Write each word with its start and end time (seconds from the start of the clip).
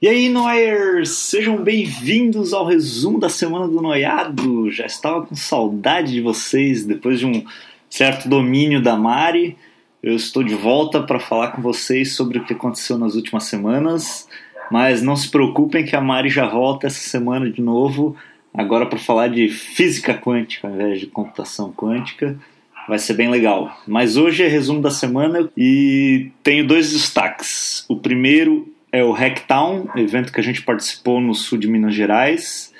E 0.00 0.06
aí, 0.06 0.28
Noyers! 0.28 1.10
Sejam 1.10 1.56
bem-vindos 1.56 2.52
ao 2.52 2.64
resumo 2.64 3.18
da 3.18 3.28
semana 3.28 3.66
do 3.66 3.82
Noiado. 3.82 4.70
Já 4.70 4.86
estava 4.86 5.26
com 5.26 5.34
saudade 5.34 6.12
de 6.12 6.20
vocês 6.20 6.84
depois 6.84 7.18
de 7.18 7.26
um 7.26 7.44
certo 7.90 8.28
domínio 8.28 8.80
da 8.80 8.96
Mari. 8.96 9.56
Eu 10.00 10.14
estou 10.14 10.44
de 10.44 10.54
volta 10.54 11.02
para 11.02 11.18
falar 11.18 11.48
com 11.48 11.60
vocês 11.60 12.14
sobre 12.14 12.38
o 12.38 12.44
que 12.44 12.52
aconteceu 12.52 12.96
nas 12.96 13.16
últimas 13.16 13.42
semanas. 13.44 14.28
Mas 14.70 15.02
não 15.02 15.16
se 15.16 15.28
preocupem 15.28 15.84
que 15.84 15.96
a 15.96 16.00
Mari 16.00 16.28
já 16.28 16.46
volta 16.46 16.86
essa 16.86 17.00
semana 17.00 17.50
de 17.50 17.60
novo, 17.60 18.14
agora 18.54 18.86
para 18.86 19.00
falar 19.00 19.26
de 19.26 19.48
física 19.48 20.14
quântica 20.14 20.68
ao 20.68 20.74
invés 20.74 21.00
de 21.00 21.08
computação 21.08 21.72
quântica. 21.72 22.38
Vai 22.86 23.00
ser 23.00 23.14
bem 23.14 23.28
legal. 23.28 23.76
Mas 23.84 24.16
hoje 24.16 24.44
é 24.44 24.46
resumo 24.46 24.80
da 24.80 24.92
semana 24.92 25.50
e 25.56 26.30
tenho 26.44 26.64
dois 26.64 26.92
destaques. 26.92 27.84
O 27.88 27.96
primeiro 27.96 28.77
é 28.90 29.04
o 29.04 29.12
Hacktown, 29.12 29.88
evento 29.96 30.32
que 30.32 30.40
a 30.40 30.42
gente 30.42 30.62
participou 30.62 31.20
no 31.20 31.34
sul 31.34 31.58
de 31.58 31.68
Minas 31.68 31.94
Gerais. 31.94 32.72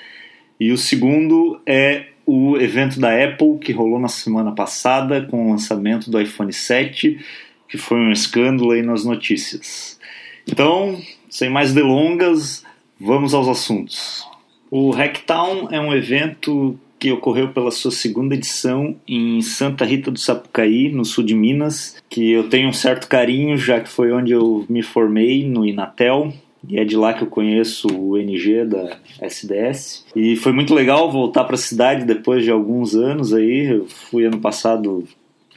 E 0.59 0.71
o 0.71 0.77
segundo 0.77 1.61
é 1.65 2.07
o 2.25 2.57
evento 2.57 2.99
da 2.99 3.11
Apple 3.23 3.57
que 3.59 3.71
rolou 3.71 3.99
na 3.99 4.07
semana 4.07 4.51
passada 4.51 5.25
com 5.25 5.47
o 5.47 5.51
lançamento 5.51 6.11
do 6.11 6.19
iPhone 6.19 6.51
7, 6.51 7.19
que 7.67 7.77
foi 7.77 7.97
um 7.99 8.11
escândalo 8.11 8.71
aí 8.71 8.81
nas 8.81 9.03
notícias. 9.03 9.99
Então, 10.47 10.99
sem 11.29 11.49
mais 11.49 11.73
delongas, 11.73 12.63
vamos 12.99 13.33
aos 13.33 13.47
assuntos. 13.47 14.27
O 14.69 14.91
Hacktown 14.91 15.69
é 15.71 15.79
um 15.79 15.93
evento 15.93 16.79
que 16.99 17.11
ocorreu 17.11 17.49
pela 17.49 17.71
sua 17.71 17.91
segunda 17.91 18.35
edição 18.35 18.95
em 19.07 19.41
Santa 19.41 19.85
Rita 19.85 20.11
do 20.11 20.19
Sapucaí, 20.19 20.91
no 20.91 21.05
sul 21.05 21.23
de 21.23 21.33
Minas, 21.33 21.95
que 22.09 22.31
eu 22.31 22.49
tenho 22.49 22.67
um 22.67 22.73
certo 22.73 23.07
carinho, 23.07 23.57
já 23.57 23.79
que 23.79 23.87
foi 23.87 24.11
onde 24.11 24.33
eu 24.33 24.65
me 24.67 24.83
formei 24.83 25.47
no 25.47 25.65
Inatel. 25.65 26.33
E 26.67 26.77
é 26.77 26.83
de 26.83 26.97
lá 26.97 27.13
que 27.13 27.23
eu 27.23 27.27
conheço 27.27 27.87
o 27.87 28.17
NG 28.17 28.65
da 28.65 28.97
SDS. 29.21 30.05
E 30.13 30.35
foi 30.35 30.51
muito 30.51 30.73
legal 30.73 31.09
voltar 31.09 31.45
para 31.45 31.55
a 31.55 31.57
cidade 31.57 32.03
depois 32.03 32.43
de 32.43 32.51
alguns 32.51 32.95
anos 32.95 33.33
aí. 33.33 33.67
Eu 33.67 33.85
fui 33.87 34.25
ano 34.25 34.39
passado 34.39 35.07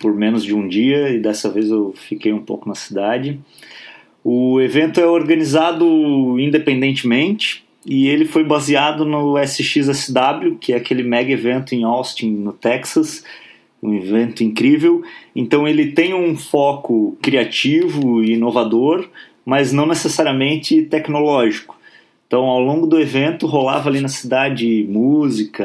por 0.01 0.15
menos 0.15 0.45
de 0.45 0.55
um 0.55 0.69
dia 0.69 1.11
e 1.11 1.19
dessa 1.19 1.51
vez 1.51 1.71
eu 1.71 1.93
fiquei 1.97 2.33
um 2.33 2.39
pouco 2.39 2.69
na 2.69 2.77
cidade. 2.77 3.41
O 4.23 4.61
evento 4.61 5.01
é 5.01 5.07
organizado 5.07 5.85
independentemente 6.39 7.65
e 7.85 8.09
ele 8.09 8.25
foi 8.25 8.45
baseado 8.45 9.05
no 9.05 9.37
SXSW, 9.39 10.57
que 10.61 10.73
é 10.73 10.77
aquele 10.77 11.03
mega 11.03 11.33
evento 11.33 11.75
em 11.75 11.85
Austin, 11.85 12.31
no 12.31 12.53
Texas, 12.53 13.25
um 13.83 13.95
evento 13.95 14.45
incrível. 14.45 15.03
Então 15.35 15.67
ele 15.67 15.93
tem 15.93 16.15
um 16.15 16.37
foco 16.37 17.17
criativo 17.21 18.23
e 18.23 18.35
inovador, 18.35 19.09
mas 19.45 19.73
não 19.73 19.87
necessariamente 19.87 20.83
tecnológico. 20.83 21.77
Então, 22.33 22.47
ao 22.47 22.61
longo 22.61 22.87
do 22.87 22.99
evento, 22.99 23.47
rolava 23.47 23.91
ali 23.91 24.01
na 24.01 24.09
cidade 24.09 24.87
música, 24.89 25.63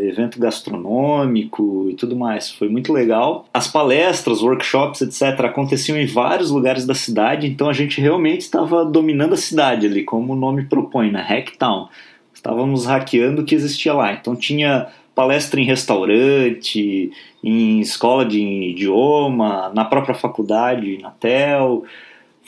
evento 0.00 0.38
gastronômico 0.38 1.88
e 1.88 1.94
tudo 1.94 2.14
mais. 2.14 2.50
Foi 2.50 2.68
muito 2.68 2.92
legal. 2.92 3.46
As 3.54 3.66
palestras, 3.66 4.42
workshops, 4.42 5.00
etc., 5.00 5.46
aconteciam 5.46 5.96
em 5.96 6.04
vários 6.04 6.50
lugares 6.50 6.84
da 6.84 6.94
cidade, 6.94 7.46
então 7.46 7.70
a 7.70 7.72
gente 7.72 8.02
realmente 8.02 8.42
estava 8.42 8.84
dominando 8.84 9.32
a 9.32 9.36
cidade 9.38 9.86
ali, 9.86 10.04
como 10.04 10.34
o 10.34 10.36
nome 10.36 10.64
propõe, 10.64 11.10
na 11.10 11.20
né? 11.20 11.26
Hacktown. 11.26 11.88
Estávamos 12.34 12.84
hackeando 12.84 13.40
o 13.40 13.44
que 13.46 13.54
existia 13.54 13.94
lá. 13.94 14.12
Então, 14.12 14.36
tinha 14.36 14.88
palestra 15.14 15.58
em 15.58 15.64
restaurante, 15.64 17.10
em 17.42 17.80
escola 17.80 18.26
de 18.26 18.42
idioma, 18.42 19.72
na 19.74 19.86
própria 19.86 20.14
faculdade, 20.14 20.98
na 20.98 21.12
TEL. 21.12 21.82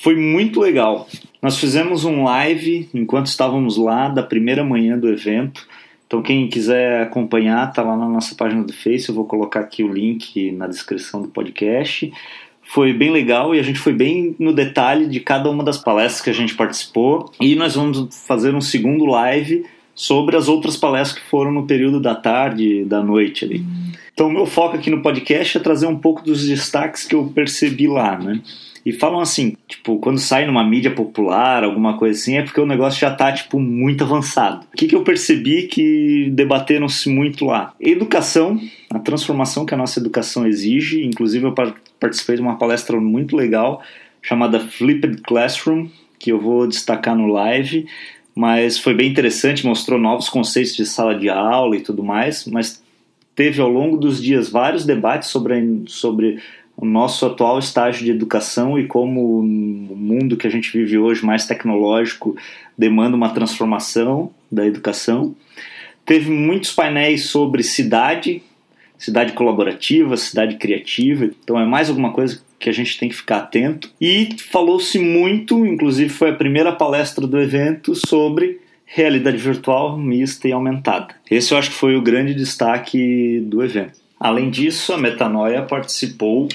Foi 0.03 0.17
muito 0.17 0.61
legal. 0.61 1.07
Nós 1.41 1.59
fizemos 1.59 2.05
um 2.05 2.25
live 2.25 2.89
enquanto 2.93 3.27
estávamos 3.27 3.77
lá 3.77 4.09
da 4.09 4.21
primeira 4.21 4.65
manhã 4.65 4.99
do 4.99 5.09
evento. 5.09 5.65
Então 6.09 6.21
quem 6.21 6.49
quiser 6.49 7.03
acompanhar, 7.03 7.73
tá 7.73 7.85
lá 7.85 7.97
na 7.97 8.09
nossa 8.09 8.35
página 8.35 8.65
do 8.65 8.73
Face, 8.73 9.09
eu 9.09 9.15
vou 9.15 9.27
colocar 9.27 9.61
aqui 9.61 9.85
o 9.85 9.93
link 9.93 10.51
na 10.51 10.67
descrição 10.67 11.23
do 11.23 11.29
podcast. 11.29 12.13
Foi 12.63 12.93
bem 12.93 13.13
legal 13.13 13.55
e 13.55 13.61
a 13.61 13.63
gente 13.63 13.79
foi 13.79 13.93
bem 13.93 14.35
no 14.41 14.53
detalhe 14.53 15.07
de 15.07 15.21
cada 15.21 15.49
uma 15.49 15.63
das 15.63 15.79
palestras 15.79 16.21
que 16.21 16.31
a 16.31 16.35
gente 16.35 16.57
participou. 16.57 17.31
E 17.41 17.55
nós 17.55 17.77
vamos 17.77 18.09
fazer 18.27 18.57
um 18.57 18.61
segundo 18.61 19.05
live 19.05 19.65
sobre 19.95 20.37
as 20.37 20.49
outras 20.49 20.77
palestras 20.77 21.23
que 21.23 21.31
foram 21.31 21.53
no 21.53 21.65
período 21.65 22.01
da 22.01 22.17
tarde, 22.17 22.85
da 22.85 23.01
noite 23.01 23.45
ali. 23.45 23.65
Então, 24.13 24.27
o 24.27 24.33
meu 24.33 24.47
foco 24.47 24.75
aqui 24.75 24.91
no 24.91 25.01
podcast 25.01 25.57
é 25.57 25.61
trazer 25.61 25.87
um 25.87 25.97
pouco 25.97 26.25
dos 26.25 26.47
destaques 26.47 27.05
que 27.05 27.15
eu 27.15 27.31
percebi 27.33 27.87
lá, 27.87 28.19
né? 28.19 28.41
E 28.85 28.93
falam 28.93 29.21
assim, 29.21 29.57
tipo, 29.69 29.99
quando 29.99 30.19
sai 30.19 30.45
numa 30.45 30.65
mídia 30.65 30.91
popular, 30.91 31.63
alguma 31.63 31.97
coisa 31.97 32.19
assim, 32.19 32.37
é 32.37 32.43
porque 32.43 32.61
o 32.61 32.67
negócio 32.67 33.01
já 33.01 33.15
tá, 33.15 33.33
tipo, 33.33 33.61
muito 33.61 34.03
avançado. 34.03 34.67
O 34.73 34.77
que, 34.77 34.89
que 34.89 34.97
eu 34.97 35.05
percebi 35.05 35.69
que 35.69 36.31
debateram-se 36.33 37.09
muito 37.09 37.45
lá? 37.45 37.73
Educação, 37.81 38.61
a 38.91 38.99
transformação 38.99 39.65
que 39.65 39.75
a 39.75 39.77
nossa 39.77 40.01
educação 40.01 40.47
exige. 40.47 41.05
Inclusive, 41.05 41.47
eu 41.47 41.55
participei 42.01 42.37
de 42.37 42.43
uma 42.43 42.59
palestra 42.59 43.01
muito 43.01 43.37
legal 43.37 43.83
chamada 44.21 44.61
Flipped 44.61 45.23
Classroom, 45.23 45.89
que 46.19 46.31
eu 46.31 46.41
vou 46.41 46.67
destacar 46.67 47.17
no 47.17 47.27
live. 47.27 47.87
Mas 48.35 48.79
foi 48.79 48.95
bem 48.95 49.11
interessante, 49.11 49.67
mostrou 49.67 49.99
novos 49.99 50.29
conceitos 50.29 50.75
de 50.75 50.87
sala 50.87 51.15
de 51.15 51.29
aula 51.29 51.77
e 51.77 51.81
tudo 51.81 52.03
mais. 52.03 52.47
Mas 52.47 52.83
teve 53.35 53.61
ao 53.61 53.69
longo 53.69 53.97
dos 53.97 54.23
dias 54.23 54.49
vários 54.49 54.85
debates 54.85 55.29
sobre, 55.29 55.83
sobre 55.87 56.41
o 56.83 56.85
nosso 56.85 57.25
atual 57.25 57.61
estágio 57.61 58.05
de 58.05 58.11
educação 58.11 58.77
e 58.77 58.89
como 58.89 59.39
o 59.39 59.43
mundo 59.97 60.37
que 60.37 60.49
a 60.49 60.51
gente 60.51 60.77
vive 60.77 60.99
hoje, 60.99 61.25
mais 61.25 61.47
tecnológico, 61.47 62.37
demanda 62.77 63.17
uma 63.17 63.29
transformação 63.29 64.33
da 64.51 64.67
educação. 64.67 65.33
Teve 66.05 66.29
muitos 66.29 66.73
painéis 66.73 67.27
sobre 67.27 67.63
cidade, 67.63 68.43
cidade 68.99 69.33
colaborativa, 69.33 70.17
cidade 70.17 70.57
criativa, 70.57 71.27
então 71.27 71.57
é 71.57 71.65
mais 71.65 71.89
alguma 71.89 72.13
coisa 72.13 72.43
que 72.59 72.69
a 72.69 72.73
gente 72.73 72.99
tem 72.99 73.09
que 73.09 73.15
ficar 73.15 73.37
atento. 73.37 73.89
E 74.01 74.31
falou-se 74.51 74.99
muito, 74.99 75.65
inclusive 75.65 76.11
foi 76.11 76.31
a 76.31 76.35
primeira 76.35 76.73
palestra 76.73 77.29
do 77.29 77.41
evento, 77.41 77.95
sobre 77.95 78.59
realidade 78.85 79.37
virtual 79.37 79.97
mista 79.97 80.49
e 80.49 80.53
aumentada. 80.53 81.15
Esse 81.31 81.55
eu 81.55 81.59
acho 81.59 81.71
que 81.71 81.77
foi 81.77 81.95
o 81.95 82.03
grande 82.03 82.35
destaque 82.35 83.39
do 83.47 83.63
evento. 83.63 84.03
Além 84.19 84.51
disso, 84.51 84.93
a 84.93 84.99
Metanoia 84.99 85.63
participou 85.63 86.49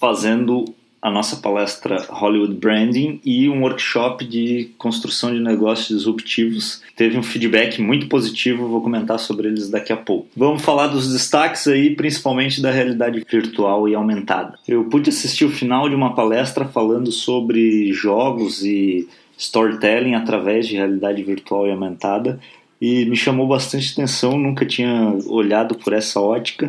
fazendo 0.00 0.64
a 1.00 1.10
nossa 1.10 1.36
palestra 1.36 2.04
Hollywood 2.08 2.54
Branding 2.54 3.20
e 3.24 3.48
um 3.48 3.62
workshop 3.62 4.24
de 4.24 4.70
construção 4.76 5.32
de 5.32 5.38
negócios 5.38 5.98
disruptivos. 5.98 6.82
Teve 6.96 7.16
um 7.16 7.22
feedback 7.22 7.80
muito 7.80 8.08
positivo, 8.08 8.66
vou 8.66 8.80
comentar 8.80 9.18
sobre 9.20 9.46
eles 9.46 9.70
daqui 9.70 9.92
a 9.92 9.96
pouco. 9.96 10.26
Vamos 10.36 10.62
falar 10.62 10.88
dos 10.88 11.12
destaques 11.12 11.68
aí, 11.68 11.94
principalmente 11.94 12.60
da 12.60 12.72
realidade 12.72 13.24
virtual 13.30 13.88
e 13.88 13.94
aumentada. 13.94 14.58
Eu 14.66 14.84
pude 14.84 15.10
assistir 15.10 15.44
o 15.44 15.50
final 15.50 15.88
de 15.88 15.94
uma 15.94 16.14
palestra 16.14 16.64
falando 16.64 17.12
sobre 17.12 17.92
jogos 17.92 18.64
e 18.64 19.08
storytelling 19.38 20.14
através 20.14 20.66
de 20.66 20.76
realidade 20.76 21.22
virtual 21.22 21.68
e 21.68 21.70
aumentada 21.70 22.40
e 22.80 23.06
me 23.06 23.16
chamou 23.16 23.46
bastante 23.46 23.92
atenção, 23.92 24.38
nunca 24.38 24.66
tinha 24.66 25.16
olhado 25.26 25.76
por 25.76 25.92
essa 25.92 26.20
ótica 26.20 26.68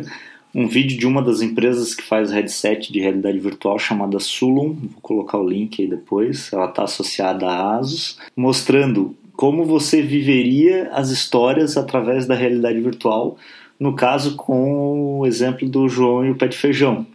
um 0.54 0.66
vídeo 0.66 0.98
de 0.98 1.06
uma 1.06 1.22
das 1.22 1.42
empresas 1.42 1.94
que 1.94 2.02
faz 2.02 2.30
headset 2.30 2.92
de 2.92 3.00
realidade 3.00 3.38
virtual 3.38 3.78
chamada 3.78 4.18
Sulum, 4.18 4.74
vou 4.74 5.00
colocar 5.02 5.38
o 5.38 5.48
link 5.48 5.80
aí 5.82 5.88
depois, 5.88 6.50
ela 6.52 6.66
está 6.66 6.84
associada 6.84 7.46
à 7.46 7.76
Asus, 7.76 8.18
mostrando 8.36 9.14
como 9.36 9.64
você 9.64 10.02
viveria 10.02 10.90
as 10.92 11.10
histórias 11.10 11.76
através 11.76 12.26
da 12.26 12.34
realidade 12.34 12.80
virtual, 12.80 13.36
no 13.78 13.94
caso 13.94 14.34
com 14.34 15.20
o 15.20 15.26
exemplo 15.26 15.68
do 15.68 15.88
João 15.88 16.26
e 16.26 16.30
o 16.30 16.34
pé 16.34 16.48
de 16.48 16.58
feijão. 16.58 17.06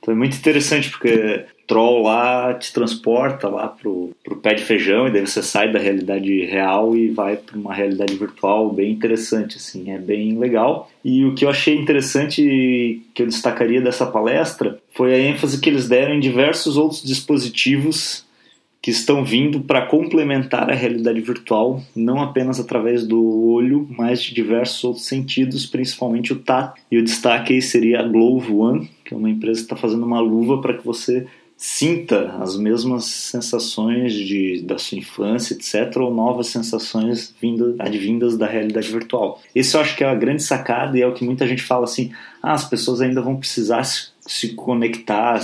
Então 0.00 0.12
é 0.12 0.16
muito 0.16 0.36
interessante 0.36 0.90
porque 0.90 1.44
troll 1.68 2.02
lá 2.02 2.54
te 2.54 2.72
transporta 2.72 3.48
lá 3.48 3.68
pro, 3.68 4.10
pro 4.24 4.36
pé 4.36 4.54
de 4.54 4.64
feijão 4.64 5.06
e 5.06 5.12
daí 5.12 5.24
você 5.24 5.42
sai 5.42 5.70
da 5.70 5.78
realidade 5.78 6.46
real 6.46 6.96
e 6.96 7.10
vai 7.10 7.36
para 7.36 7.58
uma 7.58 7.74
realidade 7.74 8.16
virtual 8.16 8.72
bem 8.72 8.90
interessante 8.90 9.58
assim 9.58 9.92
é 9.92 9.98
bem 9.98 10.38
legal 10.38 10.90
e 11.04 11.24
o 11.26 11.34
que 11.34 11.44
eu 11.44 11.50
achei 11.50 11.76
interessante 11.76 13.02
que 13.14 13.22
eu 13.22 13.26
destacaria 13.26 13.82
dessa 13.82 14.06
palestra 14.06 14.78
foi 14.94 15.14
a 15.14 15.18
ênfase 15.18 15.60
que 15.60 15.68
eles 15.68 15.86
deram 15.86 16.14
em 16.14 16.20
diversos 16.20 16.78
outros 16.78 17.02
dispositivos 17.02 18.26
que 18.80 18.90
estão 18.90 19.24
vindo 19.24 19.60
para 19.60 19.86
complementar 19.86 20.70
a 20.70 20.74
realidade 20.74 21.20
virtual, 21.20 21.82
não 21.94 22.22
apenas 22.22 22.60
através 22.60 23.04
do 23.06 23.50
olho, 23.50 23.86
mas 23.90 24.22
de 24.22 24.32
diversos 24.32 24.82
outros 24.84 25.06
sentidos, 25.06 25.66
principalmente 25.66 26.32
o 26.32 26.36
tato. 26.36 26.80
E 26.90 26.96
o 26.96 27.02
destaque 27.02 27.54
aí 27.54 27.60
seria 27.60 28.00
a 28.00 28.04
Glove 28.04 28.52
One, 28.52 28.88
que 29.04 29.12
é 29.12 29.16
uma 29.16 29.28
empresa 29.28 29.58
que 29.58 29.64
está 29.64 29.76
fazendo 29.76 30.06
uma 30.06 30.20
luva 30.20 30.60
para 30.60 30.74
que 30.74 30.86
você 30.86 31.26
sinta 31.60 32.36
as 32.40 32.56
mesmas 32.56 33.06
sensações 33.06 34.14
de, 34.14 34.62
da 34.62 34.78
sua 34.78 34.96
infância, 34.96 35.54
etc., 35.54 35.96
ou 35.96 36.14
novas 36.14 36.46
sensações 36.46 37.34
advindas 37.80 38.38
da 38.38 38.46
realidade 38.46 38.88
virtual. 38.92 39.42
Esse 39.52 39.76
eu 39.76 39.80
acho 39.80 39.96
que 39.96 40.04
é 40.04 40.08
a 40.08 40.14
grande 40.14 40.44
sacada 40.44 40.96
e 40.96 41.02
é 41.02 41.06
o 41.06 41.12
que 41.12 41.24
muita 41.24 41.48
gente 41.48 41.64
fala 41.64 41.82
assim: 41.82 42.12
ah, 42.40 42.52
as 42.52 42.64
pessoas 42.64 43.00
ainda 43.00 43.20
vão 43.20 43.34
precisar 43.34 43.82
se, 43.82 44.10
se 44.20 44.54
conectar, 44.54 45.40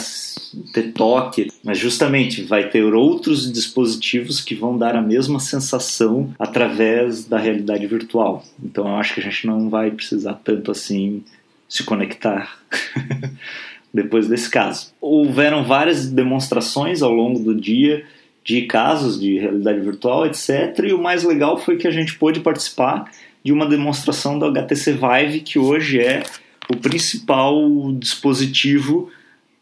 ter 0.72 0.92
toque, 0.92 1.50
mas 1.64 1.78
justamente 1.78 2.42
vai 2.42 2.70
ter 2.70 2.94
outros 2.94 3.52
dispositivos 3.52 4.40
que 4.40 4.54
vão 4.54 4.78
dar 4.78 4.94
a 4.94 5.02
mesma 5.02 5.40
sensação 5.40 6.32
através 6.38 7.24
da 7.24 7.38
realidade 7.38 7.88
virtual. 7.88 8.44
Então 8.62 8.86
eu 8.86 8.94
acho 8.94 9.14
que 9.14 9.20
a 9.20 9.24
gente 9.24 9.48
não 9.48 9.68
vai 9.68 9.90
precisar 9.90 10.34
tanto 10.44 10.70
assim 10.70 11.24
se 11.68 11.82
conectar. 11.82 12.56
Depois 13.94 14.26
desse 14.26 14.50
caso, 14.50 14.92
houveram 15.00 15.62
várias 15.62 16.10
demonstrações 16.10 17.00
ao 17.00 17.12
longo 17.12 17.38
do 17.38 17.54
dia 17.54 18.04
de 18.42 18.62
casos 18.62 19.20
de 19.20 19.38
realidade 19.38 19.80
virtual, 19.80 20.26
etc. 20.26 20.76
E 20.82 20.92
o 20.92 21.00
mais 21.00 21.22
legal 21.22 21.56
foi 21.56 21.76
que 21.76 21.86
a 21.86 21.92
gente 21.92 22.18
pôde 22.18 22.40
participar 22.40 23.08
de 23.44 23.52
uma 23.52 23.66
demonstração 23.66 24.36
do 24.36 24.46
HTC 24.46 24.92
Vive, 24.94 25.40
que 25.40 25.60
hoje 25.60 26.00
é 26.00 26.24
o 26.68 26.76
principal 26.76 27.56
dispositivo 27.92 29.10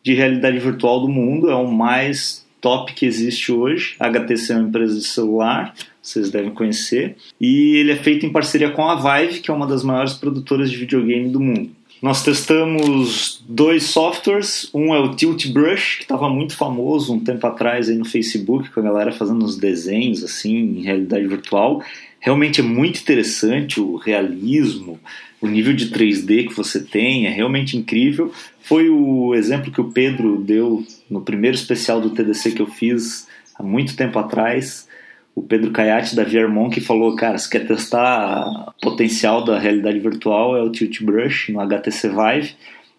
de 0.02 0.14
realidade 0.14 0.58
virtual 0.58 1.00
do 1.00 1.08
mundo, 1.08 1.50
é 1.50 1.55
o 1.55 1.70
mais 1.70 2.46
top 2.61 2.94
que 2.94 3.05
existe 3.05 3.52
hoje. 3.52 3.96
A 4.00 4.06
HTC 4.06 4.52
é 4.52 4.56
uma 4.56 4.69
empresa 4.69 4.99
de 4.99 5.05
celular, 5.05 5.75
vocês 6.00 6.31
devem 6.31 6.52
conhecer, 6.52 7.17
e 7.40 7.76
ele 7.76 7.93
é 7.93 7.96
feito 7.96 8.25
em 8.25 8.32
parceria 8.32 8.70
com 8.70 8.88
a 8.88 8.94
Vive, 8.94 9.40
que 9.40 9.50
é 9.50 9.55
uma 9.55 9.67
das 9.67 9.85
maiores 9.85 10.14
produtoras 10.14 10.70
de 10.70 10.76
videogame 10.76 11.28
do 11.28 11.38
mundo. 11.38 11.70
Nós 12.02 12.25
testamos 12.25 13.40
dois 13.49 13.84
softwares, 13.84 14.69
um 14.75 14.93
é 14.93 14.99
o 14.99 15.14
Tilt 15.14 15.46
Brush, 15.52 15.99
que 15.99 16.02
estava 16.02 16.28
muito 16.28 16.56
famoso 16.56 17.14
um 17.14 17.20
tempo 17.20 17.46
atrás 17.46 17.88
aí 17.88 17.94
no 17.94 18.04
Facebook, 18.04 18.70
com 18.70 18.81
a 18.81 18.82
galera 18.82 19.12
fazendo 19.12 19.44
uns 19.44 19.56
desenhos 19.56 20.25
assim 20.25 20.52
em 20.52 20.82
realidade 20.82 21.25
virtual. 21.28 21.81
Realmente 22.19 22.58
é 22.58 22.64
muito 22.64 23.00
interessante 23.00 23.81
o 23.81 23.94
realismo, 23.94 24.99
o 25.40 25.46
nível 25.46 25.72
de 25.72 25.90
3D 25.90 26.49
que 26.49 26.54
você 26.56 26.81
tem, 26.81 27.28
é 27.28 27.31
realmente 27.31 27.76
incrível. 27.76 28.32
Foi 28.62 28.90
o 28.90 29.32
exemplo 29.32 29.70
que 29.70 29.81
o 29.81 29.93
Pedro 29.93 30.43
deu 30.43 30.84
no 31.08 31.20
primeiro 31.20 31.54
especial 31.54 32.00
do 32.00 32.10
TDC 32.10 32.50
que 32.50 32.62
eu 32.62 32.66
fiz 32.66 33.28
há 33.54 33.62
muito 33.62 33.94
tempo 33.94 34.19
atrás 34.19 34.88
o 35.34 35.43
Pedro 35.43 35.70
Caiate 35.70 36.14
da 36.14 36.25
Viermont 36.25 36.73
que 36.73 36.81
falou, 36.81 37.17
cara, 37.17 37.38
se 37.38 37.49
quer 37.49 37.67
testar 37.67 38.46
o 38.69 38.81
potencial 38.81 39.44
da 39.44 39.58
realidade 39.58 39.99
virtual 39.99 40.56
é 40.56 40.62
o 40.62 40.70
Tilt 40.70 41.02
Brush 41.02 41.50
no 41.50 41.61
HTC 41.61 42.08
Vive. 42.08 42.55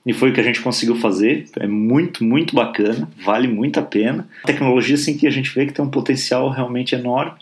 E 0.06 0.12
foi 0.12 0.32
o 0.32 0.34
que 0.34 0.42
a 0.42 0.44
gente 0.44 0.62
conseguiu 0.62 0.96
fazer. 0.96 1.46
É 1.58 1.68
muito, 1.68 2.24
muito 2.24 2.54
bacana, 2.54 3.10
vale 3.18 3.48
muito 3.48 3.80
a 3.80 3.84
pena. 3.84 4.28
Tecnologia 4.46 4.96
assim 4.96 5.16
que 5.16 5.26
a 5.26 5.30
gente 5.30 5.54
vê 5.54 5.66
que 5.66 5.74
tem 5.74 5.86
um 5.86 5.90
potencial 5.90 6.50
realmente 6.50 6.94
enorme. 6.94 7.40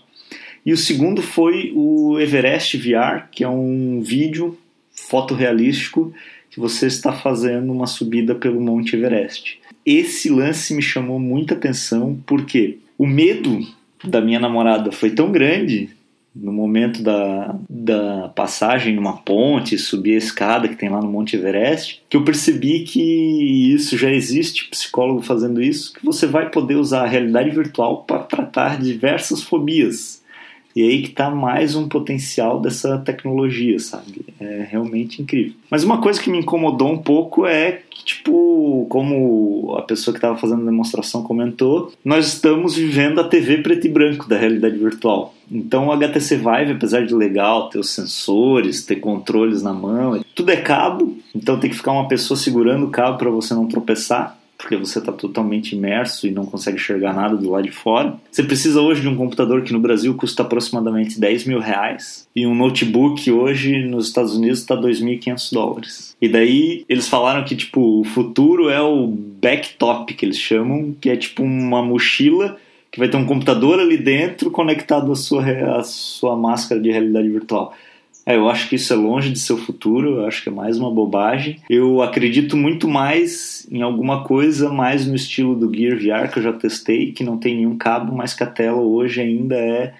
E 0.63 0.71
o 0.71 0.77
segundo 0.77 1.23
foi 1.23 1.71
o 1.75 2.19
Everest 2.19 2.77
VR, 2.77 3.27
que 3.31 3.43
é 3.43 3.49
um 3.49 3.99
vídeo 4.01 4.57
fotorrealístico 4.91 6.13
que 6.51 6.59
você 6.59 6.85
está 6.85 7.11
fazendo 7.11 7.71
uma 7.71 7.87
subida 7.87 8.35
pelo 8.35 8.61
Monte 8.61 8.95
Everest. 8.95 9.59
Esse 9.83 10.29
lance 10.29 10.75
me 10.75 10.81
chamou 10.81 11.19
muita 11.19 11.55
atenção 11.55 12.21
porque 12.27 12.77
o 12.95 13.07
medo 13.07 13.59
da 14.03 14.21
minha 14.21 14.39
namorada 14.39 14.91
foi 14.91 15.11
tão 15.11 15.31
grande 15.31 15.89
no 16.33 16.51
momento 16.51 17.03
da, 17.03 17.55
da 17.69 18.29
passagem 18.29 18.95
numa 18.95 19.17
ponte, 19.17 19.77
subir 19.77 20.13
a 20.13 20.17
escada 20.17 20.67
que 20.67 20.77
tem 20.77 20.89
lá 20.89 21.01
no 21.01 21.11
Monte 21.11 21.35
Everest, 21.35 22.01
que 22.09 22.15
eu 22.15 22.23
percebi 22.23 22.83
que 22.83 23.73
isso 23.73 23.97
já 23.97 24.09
existe, 24.09 24.69
psicólogo 24.69 25.21
fazendo 25.21 25.61
isso, 25.61 25.93
que 25.93 26.05
você 26.05 26.25
vai 26.25 26.49
poder 26.49 26.75
usar 26.75 27.03
a 27.03 27.07
realidade 27.07 27.49
virtual 27.49 28.03
para 28.03 28.19
tratar 28.19 28.79
diversas 28.79 29.43
fobias. 29.43 30.20
E 30.75 30.81
aí 30.81 31.01
que 31.01 31.09
está 31.09 31.29
mais 31.29 31.75
um 31.75 31.87
potencial 31.87 32.59
dessa 32.59 32.97
tecnologia, 32.97 33.77
sabe? 33.79 34.25
É 34.39 34.67
realmente 34.69 35.21
incrível. 35.21 35.53
Mas 35.69 35.83
uma 35.83 36.01
coisa 36.01 36.21
que 36.21 36.29
me 36.29 36.39
incomodou 36.39 36.91
um 36.91 36.97
pouco 36.97 37.45
é 37.45 37.81
que, 37.89 38.05
tipo, 38.05 38.85
como 38.89 39.75
a 39.77 39.81
pessoa 39.81 40.13
que 40.13 40.17
estava 40.17 40.37
fazendo 40.37 40.61
a 40.61 40.65
demonstração 40.65 41.23
comentou, 41.23 41.91
nós 42.03 42.27
estamos 42.27 42.75
vivendo 42.75 43.19
a 43.19 43.23
TV 43.23 43.57
preto 43.57 43.87
e 43.87 43.89
branco 43.89 44.27
da 44.27 44.37
realidade 44.37 44.77
virtual. 44.77 45.33
Então 45.51 45.87
o 45.87 45.91
HTC 45.91 46.37
Vive, 46.37 46.71
apesar 46.71 47.05
de 47.05 47.13
legal 47.13 47.69
ter 47.69 47.79
os 47.79 47.89
sensores, 47.89 48.85
ter 48.85 48.95
controles 48.97 49.61
na 49.61 49.73
mão, 49.73 50.23
tudo 50.33 50.51
é 50.51 50.57
cabo, 50.57 51.17
então 51.35 51.59
tem 51.59 51.69
que 51.69 51.75
ficar 51.75 51.91
uma 51.91 52.07
pessoa 52.07 52.37
segurando 52.37 52.85
o 52.85 52.89
cabo 52.89 53.17
para 53.17 53.29
você 53.29 53.53
não 53.53 53.67
tropeçar 53.67 54.40
porque 54.61 54.77
você 54.77 54.99
está 54.99 55.11
totalmente 55.11 55.75
imerso 55.75 56.27
e 56.27 56.31
não 56.31 56.45
consegue 56.45 56.77
enxergar 56.77 57.13
nada 57.13 57.35
do 57.35 57.49
lado 57.49 57.63
de 57.63 57.71
fora. 57.71 58.13
Você 58.31 58.43
precisa 58.43 58.79
hoje 58.79 59.01
de 59.01 59.07
um 59.07 59.17
computador 59.17 59.63
que 59.63 59.73
no 59.73 59.79
Brasil 59.79 60.13
custa 60.13 60.43
aproximadamente 60.43 61.19
10 61.19 61.45
mil 61.45 61.59
reais 61.59 62.27
e 62.35 62.45
um 62.45 62.53
notebook 62.53 63.29
hoje 63.31 63.83
nos 63.83 64.07
Estados 64.07 64.35
Unidos 64.35 64.59
está 64.59 64.75
2.500 64.77 65.51
dólares. 65.51 66.15
E 66.21 66.29
daí 66.29 66.85
eles 66.87 67.07
falaram 67.07 67.43
que 67.43 67.55
tipo 67.55 68.01
o 68.01 68.03
futuro 68.03 68.69
é 68.69 68.79
o 68.79 69.07
backtop 69.07 70.13
que 70.13 70.25
eles 70.25 70.37
chamam, 70.37 70.95
que 71.01 71.09
é 71.09 71.15
tipo 71.15 71.41
uma 71.41 71.81
mochila 71.81 72.57
que 72.91 72.99
vai 72.99 73.09
ter 73.09 73.17
um 73.17 73.25
computador 73.25 73.79
ali 73.79 73.97
dentro 73.97 74.51
conectado 74.51 75.11
à 75.11 75.15
sua, 75.15 75.43
à 75.79 75.83
sua 75.83 76.35
máscara 76.35 76.79
de 76.79 76.91
realidade 76.91 77.29
virtual. 77.29 77.73
É, 78.25 78.35
eu 78.35 78.47
acho 78.49 78.69
que 78.69 78.75
isso 78.75 78.93
é 78.93 78.95
longe 78.95 79.31
de 79.31 79.39
ser 79.39 79.53
o 79.53 79.57
futuro, 79.57 80.19
eu 80.19 80.25
acho 80.27 80.43
que 80.43 80.49
é 80.49 80.51
mais 80.51 80.77
uma 80.77 80.91
bobagem. 80.91 81.59
Eu 81.69 82.01
acredito 82.01 82.55
muito 82.55 82.87
mais 82.87 83.67
em 83.71 83.81
alguma 83.81 84.23
coisa 84.23 84.69
mais 84.69 85.07
no 85.07 85.15
estilo 85.15 85.55
do 85.55 85.73
Gear 85.73 85.97
VR 85.97 86.31
que 86.31 86.39
eu 86.39 86.43
já 86.43 86.53
testei, 86.53 87.11
que 87.11 87.23
não 87.23 87.37
tem 87.37 87.55
nenhum 87.55 87.77
cabo, 87.77 88.15
mas 88.15 88.33
que 88.33 88.43
a 88.43 88.47
tela 88.47 88.81
hoje 88.81 89.21
ainda 89.21 89.55
é 89.55 89.93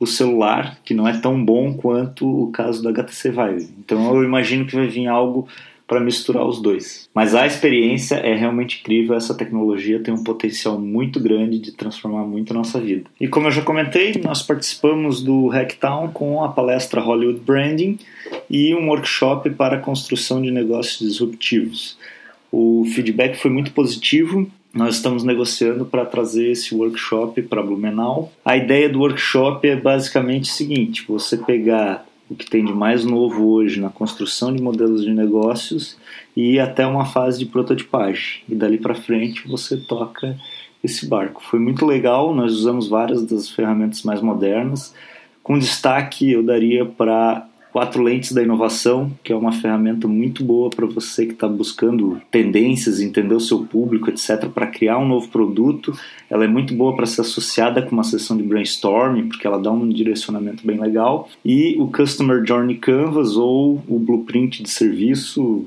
o 0.00 0.06
celular, 0.06 0.78
que 0.84 0.94
não 0.94 1.08
é 1.08 1.18
tão 1.18 1.44
bom 1.44 1.74
quanto 1.74 2.26
o 2.26 2.50
caso 2.50 2.82
do 2.82 2.88
HTC 2.88 3.30
Vive. 3.30 3.68
Então 3.78 4.14
eu 4.14 4.24
imagino 4.24 4.64
que 4.64 4.74
vai 4.74 4.86
vir 4.86 5.06
algo 5.06 5.48
para 5.88 6.00
misturar 6.00 6.46
os 6.46 6.60
dois. 6.60 7.08
Mas 7.14 7.34
a 7.34 7.46
experiência 7.46 8.16
é 8.16 8.34
realmente 8.34 8.80
incrível, 8.80 9.16
essa 9.16 9.34
tecnologia 9.34 9.98
tem 9.98 10.12
um 10.12 10.22
potencial 10.22 10.78
muito 10.78 11.18
grande 11.18 11.58
de 11.58 11.72
transformar 11.72 12.24
muito 12.24 12.52
a 12.52 12.56
nossa 12.56 12.78
vida. 12.78 13.10
E 13.18 13.26
como 13.26 13.46
eu 13.46 13.50
já 13.50 13.62
comentei, 13.62 14.20
nós 14.22 14.42
participamos 14.42 15.22
do 15.22 15.48
Hacktown 15.48 16.08
com 16.12 16.44
a 16.44 16.50
palestra 16.50 17.00
Hollywood 17.00 17.40
Branding 17.40 17.98
e 18.50 18.74
um 18.74 18.88
workshop 18.88 19.48
para 19.50 19.78
construção 19.78 20.42
de 20.42 20.50
negócios 20.50 20.98
disruptivos. 20.98 21.96
O 22.52 22.84
feedback 22.94 23.36
foi 23.36 23.50
muito 23.50 23.72
positivo, 23.72 24.46
nós 24.72 24.96
estamos 24.96 25.24
negociando 25.24 25.86
para 25.86 26.04
trazer 26.04 26.50
esse 26.50 26.74
workshop 26.74 27.40
para 27.42 27.62
Blumenau. 27.62 28.30
A 28.44 28.56
ideia 28.56 28.88
do 28.88 29.00
workshop 29.00 29.66
é 29.66 29.74
basicamente 29.74 30.50
o 30.50 30.52
seguinte: 30.52 31.04
você 31.08 31.36
pegar 31.38 32.06
o 32.30 32.34
que 32.34 32.48
tem 32.48 32.64
de 32.64 32.72
mais 32.72 33.04
novo 33.04 33.48
hoje 33.48 33.80
na 33.80 33.88
construção 33.88 34.54
de 34.54 34.62
modelos 34.62 35.02
de 35.02 35.10
negócios 35.10 35.96
e 36.36 36.60
até 36.60 36.86
uma 36.86 37.06
fase 37.06 37.38
de 37.38 37.46
prototipagem. 37.46 38.42
E 38.48 38.54
dali 38.54 38.78
para 38.78 38.94
frente 38.94 39.48
você 39.48 39.76
toca 39.76 40.36
esse 40.84 41.06
barco. 41.06 41.42
Foi 41.42 41.58
muito 41.58 41.86
legal, 41.86 42.34
nós 42.34 42.52
usamos 42.52 42.88
várias 42.88 43.24
das 43.24 43.48
ferramentas 43.48 44.02
mais 44.02 44.20
modernas. 44.20 44.94
Com 45.42 45.58
destaque, 45.58 46.30
eu 46.30 46.42
daria 46.42 46.84
para 46.84 47.47
Quatro 47.72 48.02
Lentes 48.02 48.32
da 48.32 48.42
Inovação, 48.42 49.12
que 49.22 49.32
é 49.32 49.36
uma 49.36 49.52
ferramenta 49.52 50.08
muito 50.08 50.42
boa 50.42 50.70
para 50.70 50.86
você 50.86 51.26
que 51.26 51.32
está 51.32 51.46
buscando 51.46 52.20
tendências, 52.30 53.00
entender 53.00 53.34
o 53.34 53.40
seu 53.40 53.64
público, 53.64 54.10
etc., 54.10 54.46
para 54.48 54.66
criar 54.66 54.98
um 54.98 55.06
novo 55.06 55.28
produto. 55.28 55.92
Ela 56.30 56.44
é 56.44 56.48
muito 56.48 56.74
boa 56.74 56.96
para 56.96 57.06
ser 57.06 57.20
associada 57.20 57.82
com 57.82 57.92
uma 57.92 58.04
sessão 58.04 58.36
de 58.36 58.42
brainstorming, 58.42 59.28
porque 59.28 59.46
ela 59.46 59.58
dá 59.58 59.70
um 59.70 59.88
direcionamento 59.88 60.66
bem 60.66 60.78
legal. 60.78 61.28
E 61.44 61.76
o 61.78 61.88
Customer 61.88 62.44
Journey 62.44 62.76
Canvas 62.76 63.36
ou 63.36 63.82
o 63.86 63.98
Blueprint 63.98 64.62
de 64.62 64.70
Serviço, 64.70 65.66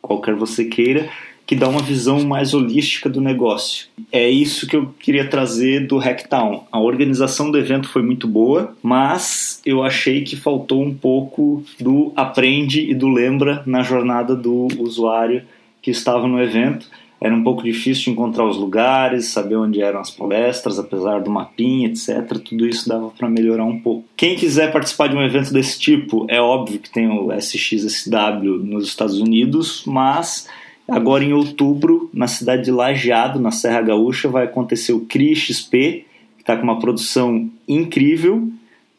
qualquer 0.00 0.34
você 0.34 0.64
queira, 0.64 1.08
que 1.46 1.56
dá 1.56 1.68
uma 1.68 1.82
visão 1.82 2.22
mais 2.24 2.54
holística 2.54 3.08
do 3.08 3.20
negócio. 3.20 3.86
É 4.10 4.28
isso 4.28 4.66
que 4.66 4.76
eu 4.76 4.94
queria 4.98 5.28
trazer 5.28 5.86
do 5.86 5.98
Hacktown. 5.98 6.64
A 6.70 6.80
organização 6.80 7.50
do 7.50 7.58
evento 7.58 7.88
foi 7.88 8.02
muito 8.02 8.26
boa, 8.28 8.74
mas 8.82 9.60
eu 9.64 9.82
achei 9.82 10.22
que 10.22 10.36
faltou 10.36 10.82
um 10.82 10.94
pouco 10.94 11.64
do 11.80 12.12
aprende 12.16 12.90
e 12.90 12.94
do 12.94 13.08
lembra 13.08 13.62
na 13.66 13.82
jornada 13.82 14.34
do 14.34 14.68
usuário 14.78 15.42
que 15.80 15.90
estava 15.90 16.26
no 16.28 16.40
evento. 16.40 16.88
Era 17.20 17.34
um 17.36 17.44
pouco 17.44 17.62
difícil 17.62 18.12
encontrar 18.12 18.44
os 18.44 18.56
lugares, 18.56 19.26
saber 19.26 19.54
onde 19.54 19.80
eram 19.80 20.00
as 20.00 20.10
palestras, 20.10 20.76
apesar 20.76 21.20
do 21.20 21.30
mapinha, 21.30 21.86
etc. 21.86 22.36
Tudo 22.44 22.66
isso 22.66 22.88
dava 22.88 23.10
para 23.10 23.28
melhorar 23.28 23.64
um 23.64 23.78
pouco. 23.78 24.04
Quem 24.16 24.34
quiser 24.34 24.72
participar 24.72 25.06
de 25.06 25.14
um 25.14 25.22
evento 25.22 25.52
desse 25.52 25.78
tipo, 25.78 26.26
é 26.28 26.40
óbvio 26.40 26.80
que 26.80 26.90
tem 26.90 27.08
o 27.08 27.32
SXSW 27.32 28.58
nos 28.64 28.88
Estados 28.88 29.20
Unidos, 29.20 29.84
mas 29.86 30.48
Agora 30.88 31.24
em 31.24 31.32
outubro, 31.32 32.10
na 32.12 32.26
cidade 32.26 32.64
de 32.64 32.70
Lajeado, 32.70 33.38
na 33.38 33.50
Serra 33.50 33.82
Gaúcha, 33.82 34.28
vai 34.28 34.44
acontecer 34.44 34.92
o 34.92 35.00
CRI 35.00 35.34
XP, 35.34 36.04
que 36.36 36.42
está 36.42 36.56
com 36.56 36.64
uma 36.64 36.78
produção 36.78 37.48
incrível. 37.68 38.48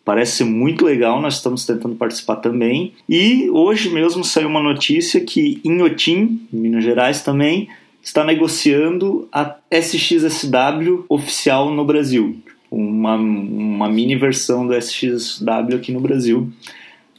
Parece 0.05 0.43
muito 0.43 0.85
legal, 0.85 1.21
nós 1.21 1.35
estamos 1.35 1.65
tentando 1.65 1.95
participar 1.95 2.37
também. 2.37 2.93
E 3.07 3.49
hoje 3.49 3.89
mesmo 3.89 4.23
saiu 4.23 4.47
uma 4.47 4.61
notícia 4.61 5.21
que 5.21 5.61
Inhotim, 5.63 6.41
Minas 6.51 6.83
Gerais 6.83 7.21
também, 7.21 7.69
está 8.01 8.23
negociando 8.23 9.27
a 9.31 9.55
SXSW 9.71 11.05
oficial 11.07 11.71
no 11.71 11.85
Brasil. 11.85 12.37
Uma, 12.69 13.15
uma 13.15 13.87
mini 13.87 14.15
versão 14.15 14.67
do 14.67 14.75
SXSW 14.75 15.75
aqui 15.75 15.91
no 15.91 16.01
Brasil. 16.01 16.51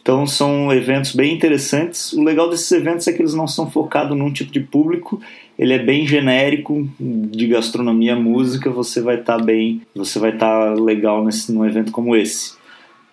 Então 0.04 0.26
são 0.26 0.70
eventos 0.70 1.14
bem 1.14 1.32
interessantes. 1.32 2.12
O 2.12 2.22
legal 2.22 2.50
desses 2.50 2.70
eventos 2.72 3.08
é 3.08 3.12
que 3.14 3.22
eles 3.22 3.32
não 3.32 3.48
são 3.48 3.70
focados 3.70 4.14
num 4.14 4.30
tipo 4.30 4.52
de 4.52 4.60
público, 4.60 5.18
ele 5.58 5.72
é 5.72 5.78
bem 5.78 6.06
genérico 6.06 6.86
de 7.00 7.46
gastronomia, 7.46 8.14
música, 8.14 8.68
você 8.68 9.00
vai 9.00 9.20
estar 9.20 9.38
tá 9.38 9.42
bem, 9.42 9.80
você 9.94 10.18
vai 10.18 10.34
estar 10.34 10.74
tá 10.74 10.78
legal 10.78 11.24
nesse 11.24 11.50
num 11.50 11.64
evento 11.64 11.90
como 11.90 12.14
esse. 12.14 12.54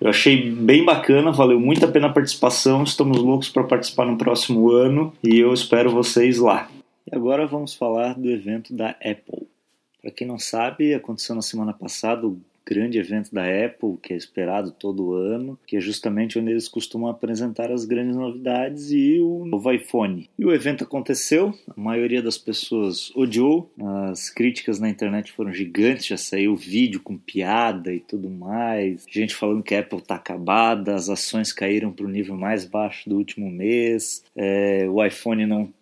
Eu 0.02 0.10
achei 0.10 0.52
bem 0.52 0.84
bacana, 0.84 1.32
valeu 1.32 1.62
muito 1.62 1.86
a 1.86 1.88
pena 1.88 2.08
a 2.08 2.12
participação. 2.12 2.84
Estamos 2.84 3.20
loucos 3.20 3.48
para 3.48 3.64
participar 3.64 4.06
no 4.06 4.18
próximo 4.18 4.70
ano 4.70 5.14
e 5.24 5.40
eu 5.40 5.54
espero 5.54 5.92
vocês 5.92 6.40
lá. 6.40 6.70
E 7.10 7.16
agora 7.16 7.48
vamos 7.48 7.74
falar 7.74 8.20
do 8.20 8.30
evento 8.30 8.76
da 8.76 8.90
Apple. 8.90 9.48
Para 10.02 10.12
quem 10.12 10.28
não 10.28 10.38
sabe, 10.38 10.94
aconteceu 10.94 11.36
na 11.36 11.42
semana 11.42 11.72
passada 11.72 12.28
o 12.28 12.38
grande 12.72 12.98
evento 12.98 13.34
da 13.34 13.44
Apple, 13.44 13.98
que 14.01 14.13
é 14.13 14.16
esperado 14.16 14.72
todo 14.72 15.13
ano, 15.13 15.60
que 15.68 15.75
é 15.75 15.82
justamente 15.82 16.40
onde 16.40 16.51
eles 16.51 16.70
costumam 16.70 17.10
apresentar 17.10 17.70
as 17.70 17.84
grandes 17.84 18.16
novidades 18.16 18.92
e 18.92 19.20
o 19.20 19.46
novo 19.46 19.70
iPhone. 19.74 20.30
E 20.40 20.46
o 20.46 20.54
evento 20.54 20.86
aconteceu, 20.86 21.54
a 21.68 21.80
maioria 21.80 22.22
das 22.22 22.38
pessoas 22.38 23.12
odiou, 23.13 23.70
as 24.10 24.30
críticas 24.30 24.80
na 24.80 24.88
internet 24.88 25.34
foram 25.34 25.51
gigantes, 25.51 26.06
já 26.06 26.16
saiu 26.16 26.56
vídeo 26.56 27.01
com 27.01 27.18
piada 27.18 27.94
e 27.94 28.00
tudo 28.00 28.30
mais, 28.30 29.04
gente 29.10 29.36
falando 29.36 29.63
que 29.63 29.75
a 29.75 29.82
Apple 29.82 30.00
está 30.00 30.16
acabada, 30.16 30.96
as 30.96 31.10
ações 31.10 31.51
caíram 31.51 31.92
para 31.92 32.06
o 32.06 32.10
nível 32.10 32.38
mais 32.38 32.63
baixo 32.63 33.10
do 33.10 33.18
último 33.18 33.51
mês, 33.51 34.24
é, 34.34 34.88
o 34.90 35.04
iPhone 35.04 35.46
não 35.46 35.74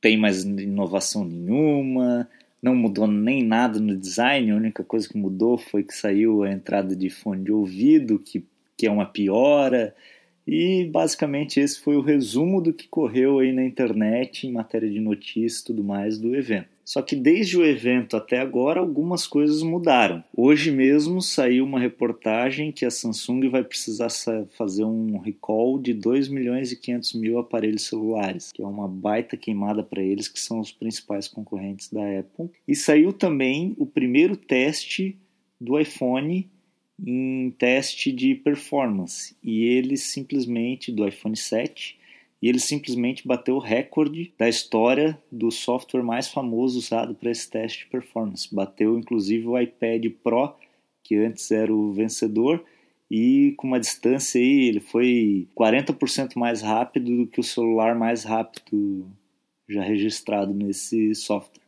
tem 0.00 0.16
mais 0.16 0.44
inovação 0.44 1.22
nenhuma, 1.22 2.26
não 2.62 2.74
mudou 2.74 3.06
nem 3.06 3.42
nada 3.42 3.78
no 3.80 3.96
design, 3.96 4.50
a 4.50 4.56
única 4.56 4.84
coisa 4.84 5.08
que 5.08 5.16
mudou 5.16 5.56
foi 5.56 5.82
que 5.82 5.94
saiu 5.94 6.42
a 6.42 6.52
entrada 6.52 6.94
de 6.94 7.08
fone 7.08 7.44
de 7.44 7.52
ouvido, 7.52 8.18
que, 8.18 8.44
que 8.76 8.86
é 8.86 8.90
uma 8.90 9.06
piora, 9.06 9.94
e 10.46 10.84
basicamente 10.86 11.60
esse 11.60 11.80
foi 11.80 11.96
o 11.96 12.02
resumo 12.02 12.60
do 12.60 12.72
que 12.72 12.88
correu 12.88 13.38
aí 13.38 13.52
na 13.52 13.64
internet 13.64 14.46
em 14.46 14.52
matéria 14.52 14.90
de 14.90 15.00
notícias 15.00 15.60
e 15.60 15.64
tudo 15.64 15.84
mais 15.84 16.18
do 16.18 16.34
evento. 16.34 16.68
Só 16.90 17.00
que 17.02 17.14
desde 17.14 17.56
o 17.56 17.64
evento 17.64 18.16
até 18.16 18.40
agora 18.40 18.80
algumas 18.80 19.24
coisas 19.24 19.62
mudaram. 19.62 20.24
Hoje 20.36 20.72
mesmo 20.72 21.22
saiu 21.22 21.64
uma 21.64 21.78
reportagem 21.78 22.72
que 22.72 22.84
a 22.84 22.90
Samsung 22.90 23.48
vai 23.48 23.62
precisar 23.62 24.08
fazer 24.58 24.82
um 24.82 25.16
recall 25.18 25.78
de 25.78 25.94
2 25.94 26.26
milhões 26.26 26.72
e 26.72 26.76
500 26.76 27.14
mil 27.14 27.38
aparelhos 27.38 27.86
celulares, 27.86 28.50
que 28.50 28.60
é 28.60 28.66
uma 28.66 28.88
baita 28.88 29.36
queimada 29.36 29.84
para 29.84 30.02
eles, 30.02 30.26
que 30.26 30.40
são 30.40 30.58
os 30.58 30.72
principais 30.72 31.28
concorrentes 31.28 31.88
da 31.92 32.02
Apple. 32.18 32.50
E 32.66 32.74
saiu 32.74 33.12
também 33.12 33.72
o 33.78 33.86
primeiro 33.86 34.36
teste 34.36 35.16
do 35.60 35.78
iPhone 35.78 36.50
em 37.06 37.54
teste 37.56 38.10
de 38.10 38.34
performance 38.34 39.36
e 39.44 39.62
ele 39.62 39.96
simplesmente 39.96 40.90
do 40.90 41.06
iPhone 41.06 41.36
7 41.36 41.99
e 42.42 42.48
ele 42.48 42.58
simplesmente 42.58 43.26
bateu 43.26 43.56
o 43.56 43.60
recorde 43.60 44.32
da 44.38 44.48
história 44.48 45.20
do 45.30 45.50
software 45.50 46.02
mais 46.02 46.28
famoso 46.28 46.78
usado 46.78 47.14
para 47.14 47.30
esse 47.30 47.48
teste 47.50 47.80
de 47.80 47.90
performance. 47.90 48.54
Bateu 48.54 48.98
inclusive 48.98 49.46
o 49.46 49.58
iPad 49.58 50.06
Pro, 50.22 50.54
que 51.04 51.16
antes 51.16 51.50
era 51.50 51.72
o 51.72 51.92
vencedor, 51.92 52.64
e 53.10 53.54
com 53.56 53.66
uma 53.66 53.80
distância 53.80 54.40
aí, 54.40 54.68
ele 54.68 54.80
foi 54.80 55.48
40% 55.58 56.36
mais 56.36 56.62
rápido 56.62 57.16
do 57.16 57.26
que 57.26 57.40
o 57.40 57.44
celular 57.44 57.96
mais 57.96 58.22
rápido 58.22 59.06
já 59.68 59.82
registrado 59.82 60.54
nesse 60.54 61.14
software. 61.14 61.60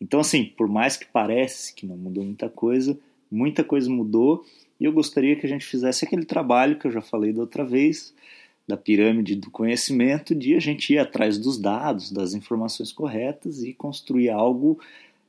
Então, 0.00 0.20
assim, 0.20 0.44
por 0.56 0.68
mais 0.68 0.96
que 0.96 1.06
pareça 1.06 1.74
que 1.74 1.86
não 1.86 1.96
mudou 1.96 2.24
muita 2.24 2.48
coisa, 2.48 2.98
muita 3.30 3.62
coisa 3.62 3.90
mudou 3.90 4.44
e 4.80 4.84
eu 4.84 4.92
gostaria 4.92 5.36
que 5.36 5.46
a 5.46 5.48
gente 5.48 5.64
fizesse 5.66 6.04
aquele 6.04 6.24
trabalho 6.24 6.78
que 6.78 6.86
eu 6.86 6.90
já 6.90 7.00
falei 7.00 7.32
da 7.32 7.40
outra 7.40 7.64
vez, 7.64 8.14
da 8.66 8.76
pirâmide 8.76 9.36
do 9.36 9.50
conhecimento, 9.50 10.34
de 10.34 10.54
a 10.54 10.60
gente 10.60 10.92
ir 10.92 10.98
atrás 10.98 11.38
dos 11.38 11.58
dados, 11.58 12.10
das 12.10 12.34
informações 12.34 12.92
corretas 12.92 13.62
e 13.62 13.72
construir 13.72 14.30
algo 14.30 14.78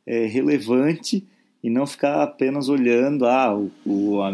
é, 0.06 0.26
relevante 0.26 1.24
e 1.64 1.70
não 1.70 1.86
ficar 1.86 2.24
apenas 2.24 2.70
olhando 2.70 3.26
ah, 3.26 3.54
o, 3.86 4.22
a, 4.22 4.32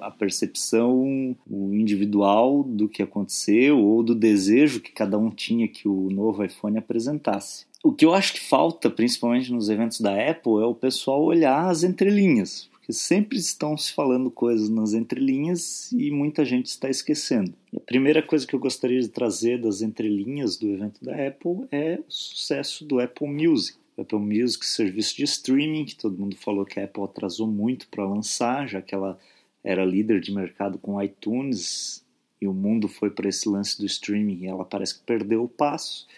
a, 0.00 0.10
percepção 0.10 1.36
individual 1.50 2.62
do 2.62 2.88
que 2.88 3.02
aconteceu 3.02 3.78
ou 3.78 4.02
do 4.02 4.14
desejo 4.14 4.80
que 4.80 4.92
cada 4.92 5.18
um 5.18 5.28
tinha 5.28 5.68
que 5.68 5.88
o 5.88 6.08
novo 6.10 6.44
iPhone 6.44 6.78
apresentasse. 6.78 7.66
O 7.82 7.92
que 7.92 8.04
eu 8.04 8.14
acho 8.14 8.34
que 8.34 8.40
falta, 8.40 8.88
principalmente 8.88 9.52
nos 9.52 9.68
eventos 9.68 10.00
da 10.00 10.14
Apple, 10.14 10.62
é 10.62 10.64
o 10.64 10.74
pessoal 10.74 11.22
olhar 11.22 11.68
as 11.68 11.82
entrelinhas, 11.82 12.70
porque 12.82 12.92
sempre 12.92 13.38
estão 13.38 13.78
se 13.78 13.92
falando 13.92 14.28
coisas 14.28 14.68
nas 14.68 14.92
entrelinhas 14.92 15.92
e 15.92 16.10
muita 16.10 16.44
gente 16.44 16.66
está 16.66 16.90
esquecendo. 16.90 17.54
E 17.72 17.76
a 17.76 17.80
primeira 17.80 18.20
coisa 18.20 18.44
que 18.44 18.56
eu 18.56 18.58
gostaria 18.58 19.00
de 19.00 19.08
trazer 19.08 19.60
das 19.60 19.82
entrelinhas 19.82 20.56
do 20.56 20.66
evento 20.66 21.02
da 21.02 21.14
Apple 21.14 21.64
é 21.70 22.00
o 22.00 22.10
sucesso 22.10 22.84
do 22.84 22.98
Apple 22.98 23.28
Music. 23.28 23.78
O 23.96 24.02
Apple 24.02 24.18
Music, 24.18 24.66
serviço 24.66 25.16
de 25.16 25.22
streaming, 25.22 25.84
que 25.84 25.94
todo 25.94 26.18
mundo 26.18 26.36
falou 26.36 26.64
que 26.64 26.80
a 26.80 26.84
Apple 26.84 27.04
atrasou 27.04 27.46
muito 27.46 27.86
para 27.86 28.04
lançar, 28.04 28.66
já 28.66 28.82
que 28.82 28.92
ela 28.92 29.16
era 29.62 29.84
líder 29.84 30.20
de 30.20 30.34
mercado 30.34 30.76
com 30.76 31.00
iTunes 31.00 32.04
e 32.40 32.48
o 32.48 32.52
mundo 32.52 32.88
foi 32.88 33.10
para 33.10 33.28
esse 33.28 33.48
lance 33.48 33.78
do 33.78 33.86
streaming 33.86 34.40
e 34.42 34.46
ela 34.48 34.64
parece 34.64 34.98
que 34.98 35.04
perdeu 35.04 35.44
o 35.44 35.48
passo. 35.48 36.08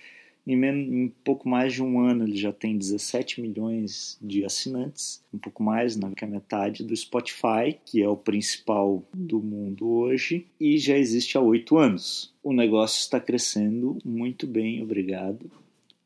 Em, 0.47 1.09
pouco 1.25 1.49
mais 1.49 1.73
de 1.73 1.83
um 1.83 1.99
ano 2.01 2.25
ele 2.25 2.37
já 2.37 2.53
tem 2.53 2.77
17 2.77 3.41
milhões 3.41 4.19
de 4.21 4.45
assinantes, 4.45 5.23
um 5.33 5.39
pouco 5.39 5.63
mais, 5.63 5.97
na 5.97 6.11
que 6.11 6.25
a 6.25 6.29
metade 6.29 6.85
do 6.85 6.95
Spotify, 6.95 7.79
que 7.85 8.03
é 8.03 8.09
o 8.09 8.17
principal 8.17 9.03
do 9.15 9.41
mundo 9.41 9.89
hoje, 9.89 10.47
e 10.61 10.77
já 10.77 10.99
existe 10.99 11.39
há 11.39 11.41
oito 11.41 11.79
anos. 11.79 12.35
O 12.43 12.53
negócio 12.53 13.01
está 13.01 13.19
crescendo 13.19 13.97
muito 14.05 14.47
bem, 14.47 14.83
obrigado. 14.83 15.51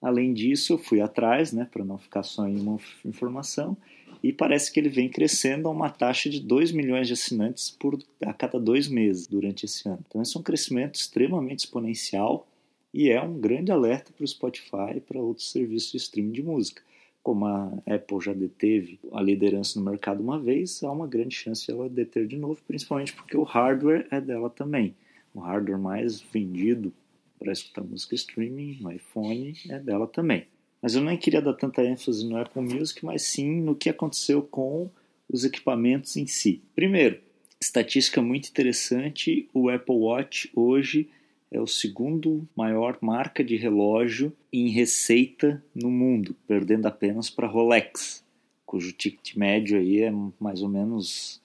Além 0.01 0.33
disso, 0.33 0.75
eu 0.75 0.79
fui 0.79 1.01
atrás, 1.01 1.53
né, 1.53 1.67
para 1.71 1.85
não 1.85 1.99
ficar 1.99 2.23
só 2.23 2.47
em 2.47 2.61
uma 2.61 2.79
informação, 3.05 3.77
e 4.23 4.33
parece 4.33 4.73
que 4.73 4.79
ele 4.79 4.89
vem 4.89 5.09
crescendo 5.09 5.69
a 5.69 5.71
uma 5.73 5.91
taxa 5.91 6.31
de 6.31 6.41
2 6.41 6.73
milhões 6.73 7.07
de 7.07 7.13
assinantes 7.13 7.71
por, 7.71 7.99
a 8.25 8.33
cada 8.33 8.59
dois 8.59 8.89
meses 8.89 9.27
durante 9.27 9.65
esse 9.65 9.89
ano. 9.89 10.05
Então, 10.09 10.23
esse 10.23 10.37
é 10.37 10.41
um 10.41 10.43
crescimento 10.43 10.95
extremamente 10.95 11.61
exponencial 11.61 12.47
e 12.93 13.11
é 13.11 13.21
um 13.21 13.39
grande 13.39 13.71
alerta 13.71 14.13
para 14.13 14.25
o 14.25 14.29
Spotify 14.29 14.97
e 14.97 15.01
para 15.01 15.21
outros 15.21 15.51
serviços 15.51 15.93
de 15.93 15.97
streaming 15.99 16.33
de 16.33 16.43
música. 16.43 16.83
Como 17.23 17.45
a 17.47 17.73
Apple 17.87 18.21
já 18.21 18.33
deteve 18.33 18.99
a 19.13 19.21
liderança 19.21 19.79
no 19.79 19.85
mercado 19.85 20.23
uma 20.23 20.41
vez, 20.41 20.83
há 20.83 20.91
uma 20.91 21.07
grande 21.07 21.35
chance 21.35 21.67
de 21.67 21.73
ela 21.73 21.89
deter 21.89 22.27
de 22.27 22.37
novo, 22.37 22.61
principalmente 22.67 23.13
porque 23.13 23.37
o 23.37 23.43
hardware 23.43 24.07
é 24.11 24.21
dela 24.21 24.49
também. 24.49 24.95
O 25.35 25.41
hardware 25.41 25.79
mais 25.79 26.21
vendido 26.21 26.93
para 27.39 27.53
escutar 27.53 27.83
música 27.83 28.15
streaming 28.15 28.79
no 28.81 28.91
iPhone 28.91 29.55
é 29.69 29.79
dela 29.79 30.07
também. 30.07 30.47
Mas 30.81 30.95
eu 30.95 31.03
nem 31.03 31.17
queria 31.17 31.43
dar 31.43 31.55
tanta 31.55 31.83
ênfase 31.85 32.27
no 32.27 32.37
Apple 32.37 32.63
Music, 32.63 33.05
mas 33.05 33.23
sim 33.23 33.61
no 33.61 33.75
que 33.75 33.89
aconteceu 33.89 34.43
com 34.43 34.91
os 35.29 35.45
equipamentos 35.45 36.17
em 36.17 36.27
si. 36.27 36.63
Primeiro, 36.75 37.21
estatística 37.61 38.23
muito 38.23 38.49
interessante: 38.49 39.49
o 39.53 39.69
Apple 39.69 39.97
Watch 39.97 40.51
hoje 40.55 41.09
é 41.51 41.61
o 41.61 41.67
segundo 41.67 42.47
maior 42.55 42.99
marca 43.01 43.43
de 43.43 43.57
relógio 43.57 44.33
em 44.53 44.69
receita 44.69 45.63
no 45.75 45.91
mundo, 45.91 46.37
perdendo 46.47 46.87
apenas 46.87 47.31
para 47.31 47.47
Rolex, 47.47 48.25
cujo 48.67 48.93
ticket 48.93 49.35
médio 49.37 49.79
aí 49.79 50.03
é 50.03 50.13
mais 50.39 50.63
ou 50.63 50.69
menos 50.69 51.41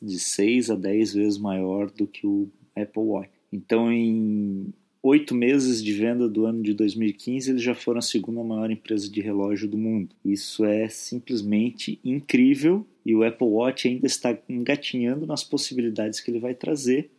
de 0.00 0.18
6 0.18 0.70
a 0.70 0.74
10 0.74 1.14
vezes 1.14 1.38
maior 1.38 1.90
do 1.90 2.06
que 2.06 2.26
o 2.26 2.48
Apple 2.74 3.02
Watch. 3.02 3.30
Então, 3.52 3.90
em 3.90 4.72
oito 5.02 5.34
meses 5.34 5.82
de 5.82 5.92
venda 5.92 6.28
do 6.28 6.44
ano 6.44 6.62
de 6.62 6.74
2015, 6.74 7.50
eles 7.50 7.62
já 7.62 7.74
foram 7.74 7.98
a 7.98 8.02
segunda 8.02 8.42
maior 8.42 8.70
empresa 8.70 9.08
de 9.08 9.20
relógio 9.20 9.68
do 9.68 9.78
mundo. 9.78 10.14
Isso 10.24 10.64
é 10.64 10.88
simplesmente 10.88 11.98
incrível 12.04 12.84
e 13.04 13.14
o 13.14 13.22
Apple 13.22 13.46
Watch 13.46 13.88
ainda 13.88 14.06
está 14.06 14.36
engatinhando 14.48 15.26
nas 15.26 15.42
possibilidades 15.42 16.20
que 16.20 16.30
ele 16.30 16.40
vai 16.40 16.54
trazer 16.54 17.10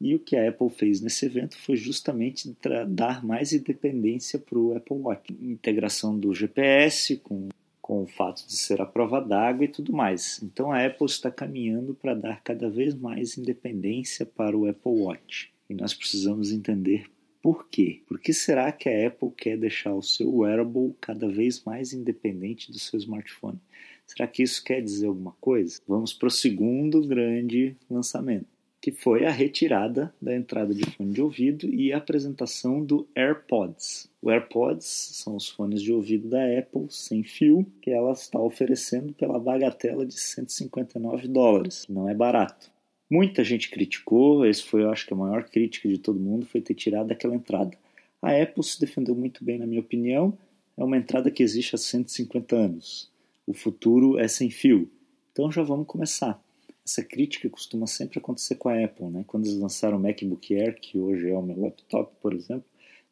e 0.00 0.14
o 0.14 0.18
que 0.18 0.36
a 0.36 0.48
Apple 0.48 0.70
fez 0.70 1.00
nesse 1.00 1.26
evento 1.26 1.56
foi 1.58 1.76
justamente 1.76 2.56
dar 2.88 3.24
mais 3.24 3.52
independência 3.52 4.38
para 4.38 4.58
o 4.58 4.76
Apple 4.76 4.96
Watch. 4.96 5.32
Integração 5.40 6.18
do 6.18 6.32
GPS 6.32 7.16
com, 7.16 7.48
com 7.82 8.02
o 8.02 8.06
fato 8.06 8.46
de 8.46 8.56
ser 8.56 8.80
a 8.80 8.86
prova 8.86 9.20
d'água 9.20 9.64
e 9.64 9.68
tudo 9.68 9.92
mais. 9.92 10.40
Então 10.42 10.70
a 10.70 10.84
Apple 10.84 11.06
está 11.06 11.30
caminhando 11.30 11.94
para 11.94 12.14
dar 12.14 12.42
cada 12.42 12.70
vez 12.70 12.94
mais 12.94 13.36
independência 13.36 14.24
para 14.24 14.56
o 14.56 14.68
Apple 14.68 14.92
Watch. 14.92 15.50
E 15.68 15.74
nós 15.74 15.92
precisamos 15.92 16.52
entender 16.52 17.06
por 17.42 17.68
quê? 17.68 18.02
Por 18.06 18.20
que 18.20 18.32
será 18.32 18.70
que 18.70 18.88
a 18.88 19.08
Apple 19.08 19.30
quer 19.36 19.56
deixar 19.56 19.94
o 19.94 20.02
seu 20.02 20.32
wearable 20.32 20.94
cada 21.00 21.28
vez 21.28 21.62
mais 21.64 21.92
independente 21.92 22.70
do 22.70 22.78
seu 22.78 22.98
smartphone? 22.98 23.58
Será 24.06 24.26
que 24.26 24.42
isso 24.42 24.62
quer 24.62 24.80
dizer 24.80 25.06
alguma 25.06 25.32
coisa? 25.40 25.80
Vamos 25.86 26.12
para 26.12 26.28
o 26.28 26.30
segundo 26.30 27.06
grande 27.06 27.76
lançamento 27.90 28.57
que 28.88 28.92
foi 28.92 29.26
a 29.26 29.30
retirada 29.30 30.14
da 30.18 30.34
entrada 30.34 30.72
de 30.72 30.82
fone 30.92 31.12
de 31.12 31.20
ouvido 31.20 31.68
e 31.68 31.92
a 31.92 31.98
apresentação 31.98 32.82
do 32.82 33.06
AirPods. 33.14 34.08
O 34.22 34.30
AirPods 34.30 34.86
são 34.86 35.36
os 35.36 35.46
fones 35.46 35.82
de 35.82 35.92
ouvido 35.92 36.26
da 36.26 36.42
Apple 36.58 36.86
sem 36.88 37.22
fio 37.22 37.66
que 37.82 37.90
ela 37.90 38.12
está 38.12 38.40
oferecendo 38.40 39.12
pela 39.12 39.38
bagatela 39.38 40.06
de 40.06 40.18
159 40.18 41.28
dólares. 41.28 41.84
Não 41.86 42.08
é 42.08 42.14
barato. 42.14 42.70
Muita 43.10 43.44
gente 43.44 43.70
criticou, 43.70 44.46
esse 44.46 44.62
foi, 44.62 44.84
eu 44.84 44.90
acho 44.90 45.06
que 45.06 45.12
a 45.12 45.18
maior 45.18 45.44
crítica 45.44 45.86
de 45.86 45.98
todo 45.98 46.18
mundo 46.18 46.46
foi 46.46 46.62
ter 46.62 46.72
tirado 46.72 47.12
aquela 47.12 47.34
entrada. 47.34 47.76
A 48.22 48.30
Apple 48.40 48.64
se 48.64 48.80
defendeu 48.80 49.14
muito 49.14 49.44
bem, 49.44 49.58
na 49.58 49.66
minha 49.66 49.82
opinião. 49.82 50.32
é 50.78 50.82
uma 50.82 50.96
entrada 50.96 51.30
que 51.30 51.42
existe 51.42 51.74
há 51.74 51.78
150 51.78 52.56
anos. 52.56 53.10
O 53.46 53.52
futuro 53.52 54.18
é 54.18 54.26
sem 54.26 54.48
fio. 54.48 54.90
Então 55.30 55.52
já 55.52 55.62
vamos 55.62 55.86
começar. 55.86 56.42
Essa 56.88 57.04
crítica 57.04 57.50
costuma 57.50 57.86
sempre 57.86 58.18
acontecer 58.18 58.54
com 58.54 58.70
a 58.70 58.82
Apple, 58.82 59.08
né? 59.08 59.22
Quando 59.26 59.44
eles 59.44 59.58
lançaram 59.58 59.98
o 59.98 60.00
MacBook 60.00 60.54
Air, 60.54 60.80
que 60.80 60.98
hoje 60.98 61.28
é 61.28 61.36
o 61.36 61.42
meu 61.42 61.60
laptop, 61.60 62.16
por 62.18 62.32
exemplo, 62.32 62.64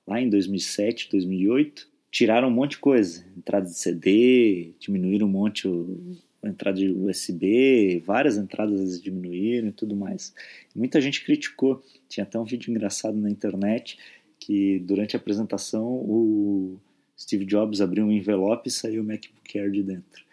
lá 0.07 0.19
em 0.19 0.31
2007, 0.31 1.11
2008, 1.11 1.87
tiraram 2.11 2.49
um 2.49 2.51
monte 2.51 2.71
de 2.71 2.79
coisa, 2.79 3.23
entrada 3.37 3.67
de 3.67 3.75
CD, 3.75 4.73
diminuíram 4.79 5.27
um 5.27 5.31
monte 5.31 5.69
o, 5.69 6.17
a 6.43 6.49
entrada 6.49 6.79
de 6.79 6.89
USB, 6.89 8.03
várias 8.07 8.39
entradas 8.39 8.99
diminuíram 9.03 9.69
e 9.69 9.73
tudo 9.73 9.95
mais. 9.95 10.33
Muita 10.75 10.99
gente 10.99 11.23
criticou. 11.23 11.85
Tinha 12.09 12.25
até 12.25 12.39
um 12.39 12.45
vídeo 12.45 12.71
engraçado 12.71 13.19
na 13.19 13.29
internet 13.29 13.99
que 14.39 14.79
durante 14.79 15.17
a 15.17 15.19
apresentação 15.19 15.85
o 15.87 16.81
Steve 17.19 17.45
Jobs 17.45 17.83
abriu 17.83 18.07
um 18.07 18.13
envelope 18.13 18.71
e 18.71 18.73
saiu 18.73 19.03
o 19.03 19.05
MacBook 19.05 19.59
Air 19.59 19.71
de 19.71 19.83
dentro. 19.83 20.26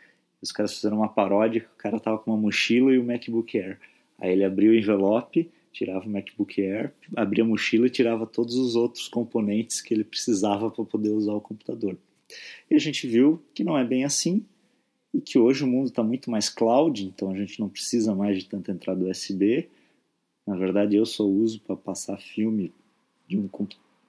Os 0.44 0.52
caras 0.52 0.76
fizeram 0.76 0.98
uma 0.98 1.08
paródia, 1.08 1.66
o 1.74 1.78
cara 1.78 1.98
tava 2.02 2.18
com 2.18 2.30
uma 2.30 2.38
mochila 2.38 2.94
e 2.94 3.00
o 3.00 3.04
MacBook 3.04 3.58
Air. 3.58 3.80
Aí 4.20 4.34
ele 4.34 4.44
abriu 4.44 4.74
o 4.74 4.76
envelope, 4.76 5.50
tirava 5.72 6.06
o 6.06 6.10
MacBook 6.10 6.62
Air, 6.62 6.94
abria 7.16 7.46
a 7.46 7.48
mochila 7.48 7.88
e 7.88 7.90
tirava 7.90 8.28
todos 8.28 8.56
os 8.56 8.76
outros 8.76 9.08
componentes 9.08 9.82
que 9.82 9.94
ele 9.94 10.04
precisava 10.04 10.70
para 10.70 10.84
poder 10.84 11.12
usar 11.12 11.32
o 11.32 11.40
computador. 11.40 11.98
E 12.70 12.76
a 12.76 12.78
gente 12.78 13.08
viu 13.08 13.42
que 13.54 13.64
não 13.64 13.78
é 13.78 13.86
bem 13.86 14.04
assim 14.04 14.46
e 15.14 15.22
que 15.22 15.40
hoje 15.40 15.64
o 15.64 15.68
mundo 15.68 15.88
está 15.88 16.04
muito 16.04 16.30
mais 16.30 16.50
cloud, 16.50 17.06
então 17.06 17.32
a 17.32 17.38
gente 17.38 17.58
não 17.62 17.70
precisa 17.70 18.14
mais 18.14 18.38
de 18.38 18.50
tanta 18.50 18.74
entrada 18.74 19.06
USB. 19.06 19.70
Na 20.46 20.58
verdade, 20.58 20.98
eu 20.98 21.06
só 21.06 21.24
uso 21.24 21.62
para 21.62 21.78
passar 21.78 22.18
filme 22.18 22.70
de 23.30 23.38
um 23.38 23.48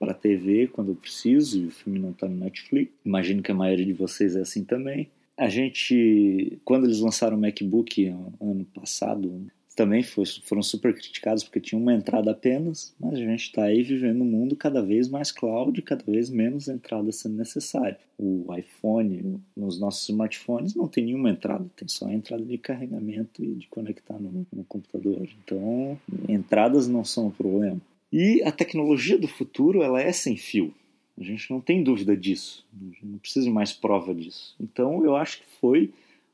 para 0.00 0.12
TV 0.12 0.66
quando 0.66 0.90
eu 0.90 0.96
preciso 0.96 1.62
e 1.62 1.66
o 1.66 1.70
filme 1.70 2.00
não 2.00 2.10
está 2.10 2.28
no 2.28 2.36
Netflix. 2.36 2.92
Imagino 3.04 3.40
que 3.40 3.52
a 3.52 3.54
maioria 3.54 3.86
de 3.86 3.92
vocês 3.92 4.34
é 4.34 4.40
assim 4.40 4.64
também. 4.64 5.08
A 5.36 5.48
gente, 5.48 6.58
quando 6.64 6.84
eles 6.84 7.00
lançaram 7.00 7.36
o 7.36 7.40
MacBook 7.40 8.06
ano 8.40 8.64
passado, 8.74 9.46
também 9.74 10.02
foi, 10.02 10.24
foram 10.44 10.62
super 10.62 10.94
criticados 10.94 11.42
porque 11.42 11.60
tinha 11.60 11.80
uma 11.80 11.92
entrada 11.92 12.30
apenas, 12.30 12.94
mas 12.98 13.14
a 13.14 13.16
gente 13.16 13.42
está 13.42 13.64
aí 13.64 13.82
vivendo 13.82 14.22
um 14.22 14.26
mundo 14.26 14.54
cada 14.54 14.80
vez 14.80 15.08
mais 15.08 15.32
cloud, 15.32 15.80
cada 15.82 16.04
vez 16.04 16.30
menos 16.30 16.68
entrada 16.68 17.10
sendo 17.10 17.36
necessária. 17.36 17.98
O 18.16 18.46
iPhone, 18.56 19.40
nos 19.56 19.80
nossos 19.80 20.08
smartphones, 20.08 20.74
não 20.74 20.86
tem 20.86 21.06
nenhuma 21.06 21.30
entrada, 21.30 21.66
tem 21.74 21.88
só 21.88 22.06
a 22.06 22.14
entrada 22.14 22.44
de 22.44 22.56
carregamento 22.56 23.42
e 23.42 23.54
de 23.54 23.66
conectar 23.66 24.18
no, 24.18 24.46
no 24.52 24.64
computador. 24.64 25.28
Então, 25.44 25.98
entradas 26.28 26.86
não 26.86 27.04
são 27.04 27.26
o 27.26 27.32
problema. 27.32 27.80
E 28.12 28.42
a 28.44 28.52
tecnologia 28.52 29.18
do 29.18 29.26
futuro 29.26 29.82
ela 29.82 30.00
é 30.00 30.12
sem 30.12 30.36
fio. 30.36 30.72
A 31.18 31.22
gente 31.22 31.50
não 31.50 31.60
tem 31.60 31.82
dúvida 31.82 32.16
disso. 32.16 32.66
Não 33.02 33.18
precisa 33.18 33.46
de 33.46 33.52
mais 33.52 33.72
prova 33.72 34.14
disso. 34.14 34.56
Então, 34.60 35.04
eu 35.04 35.16
acho 35.16 35.38
que 35.38 35.46
foi 35.60 35.92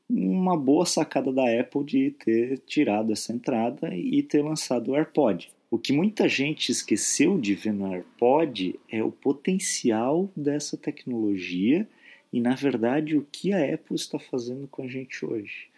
uma 0.09 0.57
boa 0.57 0.85
sacada 0.85 1.31
da 1.31 1.43
Apple 1.59 1.83
de 1.85 2.11
ter 2.11 2.57
tirado 2.59 3.11
essa 3.13 3.31
entrada 3.31 3.95
e 3.95 4.21
ter 4.21 4.41
lançado 4.41 4.91
o 4.91 4.95
AirPod. 4.95 5.49
O 5.69 5.77
que 5.77 5.93
muita 5.93 6.27
gente 6.27 6.69
esqueceu 6.69 7.39
de 7.39 7.55
ver 7.55 7.71
no 7.71 7.93
AirPod 7.93 8.77
é 8.89 9.01
o 9.01 9.11
potencial 9.11 10.29
dessa 10.35 10.75
tecnologia 10.75 11.87
e, 12.33 12.41
na 12.41 12.55
verdade, 12.55 13.15
o 13.15 13.25
que 13.31 13.53
a 13.53 13.73
Apple 13.73 13.95
está 13.95 14.19
fazendo 14.19 14.67
com 14.67 14.81
a 14.81 14.87
gente 14.87 15.25
hoje. 15.25 15.69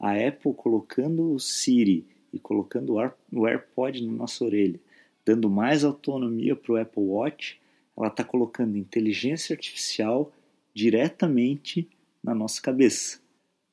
A 0.00 0.12
Apple 0.12 0.54
colocando 0.54 1.34
o 1.34 1.38
Siri 1.38 2.06
e 2.32 2.38
colocando 2.38 2.94
o 3.30 3.46
AirPod 3.46 4.06
na 4.06 4.12
nossa 4.12 4.42
orelha, 4.42 4.80
dando 5.24 5.50
mais 5.50 5.84
autonomia 5.84 6.56
para 6.56 6.72
o 6.72 6.76
Apple 6.76 7.02
Watch, 7.02 7.60
ela 7.96 8.08
está 8.08 8.24
colocando 8.24 8.76
inteligência 8.76 9.54
artificial 9.54 10.32
diretamente 10.74 11.88
na 12.22 12.34
nossa 12.34 12.60
cabeça. 12.60 13.20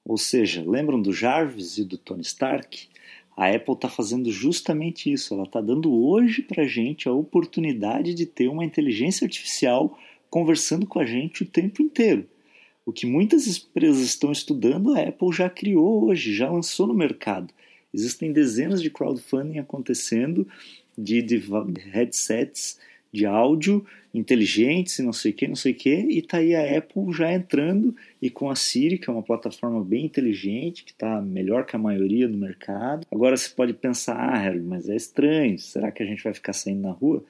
Ou 0.06 0.18
seja, 0.18 0.64
lembram 0.66 1.02
do 1.02 1.14
Jarvis 1.14 1.78
e 1.78 1.86
do 1.86 1.98
Tony 1.98 2.22
Stark? 2.22 2.90
A 3.38 3.50
Apple 3.50 3.74
está 3.74 3.88
fazendo 3.88 4.32
justamente 4.32 5.12
isso. 5.12 5.34
Ela 5.34 5.44
está 5.44 5.62
dando 5.62 5.94
hoje 5.94 6.42
para 6.42 6.64
a 6.64 6.68
gente 6.68 7.08
a 7.08 7.14
oportunidade 7.14 8.14
de 8.14 8.26
ter 8.26 8.48
uma 8.48 8.66
inteligência 8.66 9.26
artificial 9.26 9.98
conversando 10.30 10.86
com 10.86 11.00
a 11.00 11.06
gente 11.06 11.44
o 11.44 11.46
tempo 11.46 11.82
inteiro. 11.82 12.28
O 12.86 12.92
que 12.92 13.06
muitas 13.06 13.48
empresas 13.48 14.02
estão 14.02 14.32
estudando, 14.32 14.96
a 14.96 15.02
Apple 15.02 15.32
já 15.32 15.50
criou 15.50 16.06
hoje, 16.06 16.34
já 16.34 16.50
lançou 16.50 16.88
no 16.88 16.94
mercado. 16.94 17.54
Existem 17.94 18.34
dezenas 18.34 18.82
de 18.82 18.90
crowdfunding 18.90 19.60
acontecendo 19.60 20.48
de, 20.98 21.22
de 21.22 21.38
headsets 21.92 22.80
de 23.12 23.26
áudio 23.26 23.86
inteligentes 24.14 24.98
e 25.00 25.04
não 25.04 25.14
sei 25.14 25.32
o 25.32 25.36
que, 25.36 25.48
não 25.48 25.56
sei 25.56 25.72
o 25.72 25.76
que, 25.76 25.94
e 25.94 26.22
tá 26.22 26.38
aí 26.38 26.56
a 26.56 26.78
Apple 26.78 27.12
já 27.12 27.32
entrando 27.32 27.96
e 28.22 28.30
com 28.30 28.50
a 28.50 28.56
Siri, 28.56 28.98
que 28.98 29.10
é 29.10 29.14
uma 29.14 29.24
plataforma 29.24 29.84
bem 29.84 30.06
inteligente, 30.06 30.84
que 30.84 30.92
está 30.92 31.22
melhor 31.22 31.66
que 31.66 31.76
a 31.76 31.80
maioria 31.80 32.28
do 32.28 32.38
mercado. 32.38 33.06
Agora 33.12 33.38
você 33.38 33.50
pode 33.50 33.74
pensar, 33.74 34.16
ah, 34.16 34.54
mas 34.64 34.90
é 34.90 34.96
estranho, 34.96 35.58
será 35.60 35.92
que 35.92 36.02
a 36.02 36.06
gente 36.06 36.24
vai 36.24 36.34
ficar 36.34 36.54
saindo 36.54 36.82
na 36.82 36.92
rua 36.92 37.24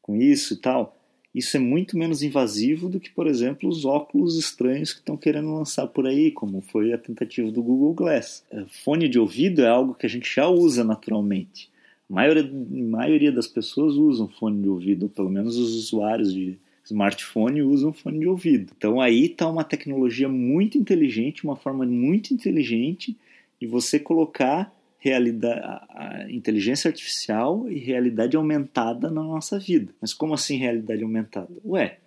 com 0.00 0.16
isso 0.16 0.54
e 0.54 0.56
tal? 0.56 0.96
Isso 1.34 1.56
é 1.56 1.60
muito 1.60 1.96
menos 1.96 2.22
invasivo 2.22 2.90
do 2.90 3.00
que, 3.00 3.10
por 3.10 3.26
exemplo, 3.26 3.68
os 3.68 3.86
óculos 3.86 4.38
estranhos 4.38 4.92
que 4.92 4.98
estão 4.98 5.16
querendo 5.16 5.54
lançar 5.54 5.86
por 5.86 6.06
aí, 6.06 6.30
como 6.30 6.60
foi 6.60 6.92
a 6.92 6.98
tentativa 6.98 7.50
do 7.50 7.62
Google 7.62 7.94
Glass. 7.94 8.44
É, 8.50 8.66
fone 8.84 9.08
de 9.08 9.18
ouvido 9.18 9.62
é 9.62 9.68
algo 9.68 9.94
que 9.94 10.04
a 10.04 10.08
gente 10.08 10.30
já 10.32 10.46
usa 10.46 10.84
naturalmente. 10.84 11.71
A 12.10 12.14
maioria, 12.14 12.42
a 12.42 12.82
maioria 12.84 13.32
das 13.32 13.46
pessoas 13.46 13.94
usam 13.94 14.28
fone 14.28 14.62
de 14.62 14.68
ouvido, 14.68 15.04
ou 15.04 15.08
pelo 15.08 15.30
menos 15.30 15.56
os 15.56 15.74
usuários 15.74 16.32
de 16.32 16.58
smartphone 16.84 17.62
usam 17.62 17.92
fone 17.92 18.18
de 18.18 18.26
ouvido. 18.26 18.72
Então 18.76 19.00
aí 19.00 19.26
está 19.26 19.48
uma 19.48 19.64
tecnologia 19.64 20.28
muito 20.28 20.76
inteligente, 20.76 21.44
uma 21.44 21.56
forma 21.56 21.86
muito 21.86 22.34
inteligente 22.34 23.16
de 23.60 23.66
você 23.66 23.98
colocar 23.98 24.74
a 25.04 26.30
inteligência 26.30 26.88
artificial 26.88 27.68
e 27.68 27.78
realidade 27.78 28.36
aumentada 28.36 29.10
na 29.10 29.22
nossa 29.22 29.58
vida. 29.58 29.92
Mas 30.00 30.14
como 30.14 30.34
assim 30.34 30.56
realidade 30.56 31.02
aumentada? 31.02 31.50
Ué, 31.64 31.98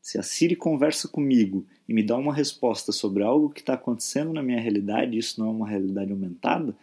se 0.00 0.18
a 0.18 0.22
Siri 0.22 0.54
conversa 0.54 1.08
comigo 1.08 1.66
e 1.88 1.92
me 1.92 2.04
dá 2.04 2.16
uma 2.16 2.32
resposta 2.32 2.92
sobre 2.92 3.24
algo 3.24 3.50
que 3.50 3.60
está 3.60 3.74
acontecendo 3.74 4.32
na 4.32 4.42
minha 4.42 4.60
realidade, 4.60 5.18
isso 5.18 5.40
não 5.40 5.48
é 5.48 5.50
uma 5.50 5.68
realidade 5.68 6.12
aumentada, 6.12 6.76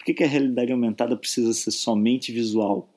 por 0.00 0.06
que, 0.06 0.14
que 0.14 0.24
a 0.24 0.26
realidade 0.26 0.72
aumentada 0.72 1.14
precisa 1.14 1.52
ser 1.52 1.70
somente 1.72 2.32
visual? 2.32 2.88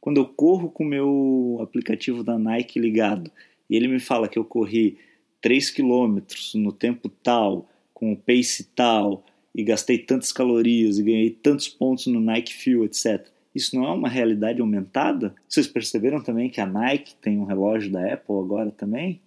Quando 0.00 0.16
eu 0.16 0.24
corro 0.24 0.70
com 0.70 0.82
o 0.82 0.86
meu 0.86 1.58
aplicativo 1.60 2.24
da 2.24 2.38
Nike 2.38 2.80
ligado 2.80 3.30
e 3.68 3.76
ele 3.76 3.86
me 3.86 4.00
fala 4.00 4.26
que 4.26 4.38
eu 4.38 4.44
corri 4.46 4.96
3 5.42 5.70
km 5.70 6.20
no 6.54 6.72
tempo 6.72 7.10
tal, 7.10 7.68
com 7.92 8.10
o 8.10 8.16
pace 8.16 8.64
tal, 8.74 9.22
e 9.54 9.62
gastei 9.62 9.98
tantas 9.98 10.32
calorias 10.32 10.98
e 10.98 11.02
ganhei 11.02 11.28
tantos 11.28 11.68
pontos 11.68 12.06
no 12.06 12.20
Nike 12.20 12.54
Fuel, 12.54 12.86
etc. 12.86 13.28
Isso 13.54 13.76
não 13.76 13.84
é 13.84 13.92
uma 13.92 14.08
realidade 14.08 14.62
aumentada? 14.62 15.34
Vocês 15.46 15.66
perceberam 15.66 16.22
também 16.22 16.48
que 16.48 16.62
a 16.62 16.66
Nike 16.66 17.16
tem 17.16 17.38
um 17.38 17.44
relógio 17.44 17.92
da 17.92 18.14
Apple 18.14 18.38
agora 18.38 18.70
também? 18.70 19.20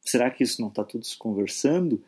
Será 0.00 0.30
que 0.30 0.42
isso 0.42 0.62
não 0.62 0.68
está 0.68 0.82
tudo 0.82 1.04
se 1.04 1.18
conversando? 1.18 2.02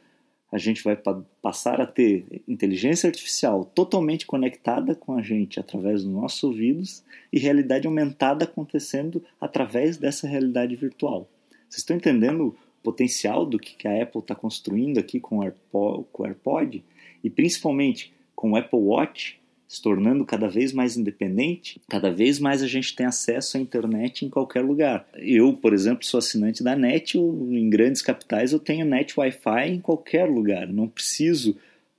A 0.53 0.59
gente 0.59 0.83
vai 0.83 0.97
pa 0.97 1.23
passar 1.41 1.81
a 1.81 1.87
ter 1.87 2.43
inteligência 2.47 3.09
artificial 3.09 3.65
totalmente 3.65 4.27
conectada 4.27 4.95
com 4.95 5.15
a 5.15 5.23
gente 5.23 5.59
através 5.59 6.03
dos 6.05 6.13
nossos 6.13 6.43
ouvidos 6.43 7.05
e 7.33 7.39
realidade 7.39 7.87
aumentada 7.87 8.45
acontecendo 8.45 9.23
através 9.41 9.97
dessa 9.97 10.27
realidade 10.27 10.77
virtual. 10.77 11.29
Vocês 11.69 11.79
estão 11.79 11.97
entendendo 11.97 12.49
o 12.49 12.57
potencial 12.83 13.47
do 13.47 13.59
que 13.59 13.87
a 13.87 14.03
Apple 14.03 14.21
está 14.21 14.35
construindo 14.35 14.99
aqui 14.99 15.21
com 15.21 15.39
o, 15.39 16.05
com 16.05 16.23
o 16.23 16.27
AirPod 16.27 16.85
e 17.23 17.31
principalmente 17.31 18.13
com 18.35 18.53
o 18.53 18.57
Apple 18.57 18.79
Watch? 18.79 19.40
Se 19.71 19.81
tornando 19.81 20.27
cada 20.27 20.49
vez 20.49 20.73
mais 20.73 20.97
independente, 20.97 21.81
cada 21.89 22.11
vez 22.11 22.41
mais 22.41 22.61
a 22.61 22.67
gente 22.67 22.97
tem 22.97 23.07
acesso 23.07 23.57
à 23.57 23.61
internet 23.61 24.25
em 24.25 24.29
qualquer 24.29 24.65
lugar. 24.65 25.07
Eu, 25.15 25.53
por 25.53 25.73
exemplo, 25.73 26.05
sou 26.05 26.19
assinante 26.19 26.61
da 26.61 26.75
NET, 26.75 27.17
eu, 27.17 27.49
em 27.53 27.71
grandes 27.71 28.03
capitais 28.03 28.53
eu 28.53 28.59
tenho 28.59 28.85
NET 28.85 29.15
Wi-Fi 29.17 29.69
em 29.69 29.81
qualquer 29.81 30.29
lugar, 30.29 30.67
não 30.67 30.89
preciso 30.89 31.57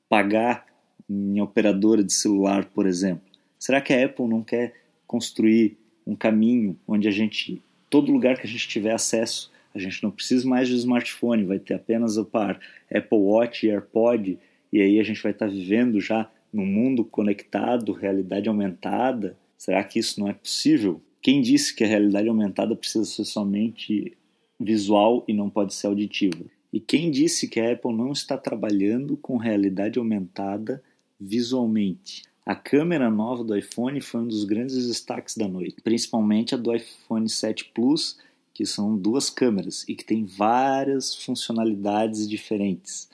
pagar 0.10 0.65
em 1.10 1.39
operadora 1.39 2.03
de 2.03 2.12
celular, 2.12 2.65
por 2.65 2.86
exemplo. 2.86 3.23
Será 3.57 3.79
que 3.79 3.93
a 3.93 4.05
Apple 4.05 4.27
não 4.27 4.43
quer 4.43 4.73
construir 5.07 5.77
um 6.05 6.13
caminho 6.13 6.77
onde 6.86 7.07
a 7.07 7.12
gente, 7.12 7.62
todo 7.89 8.12
lugar 8.12 8.38
que 8.38 8.45
a 8.45 8.49
gente 8.49 8.67
tiver 8.67 8.91
acesso, 8.91 9.49
a 9.73 9.79
gente 9.79 10.03
não 10.03 10.12
precisa 10.12 10.45
mais 10.45 10.67
de 10.67 10.75
smartphone, 10.75 11.45
vai 11.45 11.57
ter 11.57 11.75
apenas 11.75 12.17
o 12.17 12.25
par 12.25 12.60
Apple 12.93 13.17
Watch 13.17 13.65
e 13.65 13.69
AirPod, 13.69 14.38
e 14.73 14.81
aí 14.81 14.99
a 14.99 15.03
gente 15.03 15.23
vai 15.23 15.31
estar 15.31 15.47
vivendo 15.47 16.01
já 16.01 16.29
no 16.52 16.66
mundo 16.66 17.04
conectado, 17.04 17.94
realidade 17.94 18.50
aumentada? 18.50 19.38
Será 19.58 19.84
que 19.84 20.00
isso 20.00 20.20
não 20.20 20.28
é 20.28 20.34
possível? 20.34 21.02
Quem 21.22 21.42
disse 21.42 21.76
que 21.76 21.84
a 21.84 21.88
realidade 21.88 22.28
aumentada 22.28 22.76
precisa 22.76 23.06
ser 23.06 23.26
somente 23.26 24.18
visual 24.60 25.24
e 25.28 25.34
não 25.34 25.50
pode 25.50 25.74
ser 25.74 25.88
auditiva? 25.88 26.44
E 26.74 26.80
quem 26.80 27.12
disse 27.12 27.48
que 27.48 27.60
a 27.60 27.74
Apple 27.74 27.94
não 27.94 28.12
está 28.12 28.38
trabalhando 28.38 29.18
com 29.18 29.38
realidade 29.38 30.00
aumentada 30.00 30.82
visualmente? 31.20 32.24
A 32.46 32.56
câmera 32.56 33.10
nova 33.10 33.44
do 33.44 33.56
iPhone 33.56 34.02
foi 34.02 34.22
um 34.22 34.28
dos 34.28 34.46
grandes 34.46 34.88
destaques 34.88 35.38
da 35.38 35.48
noite, 35.48 35.82
principalmente 35.84 36.56
a 36.56 36.58
do 36.58 36.74
iPhone 36.74 37.30
7 37.30 37.72
Plus, 37.74 38.18
que 38.54 38.66
são 38.66 38.98
duas 38.98 39.30
câmeras 39.30 39.86
e 39.88 39.96
que 39.96 40.04
tem 40.04 40.26
várias 40.26 41.16
funcionalidades 41.16 42.28
diferentes. 42.28 43.10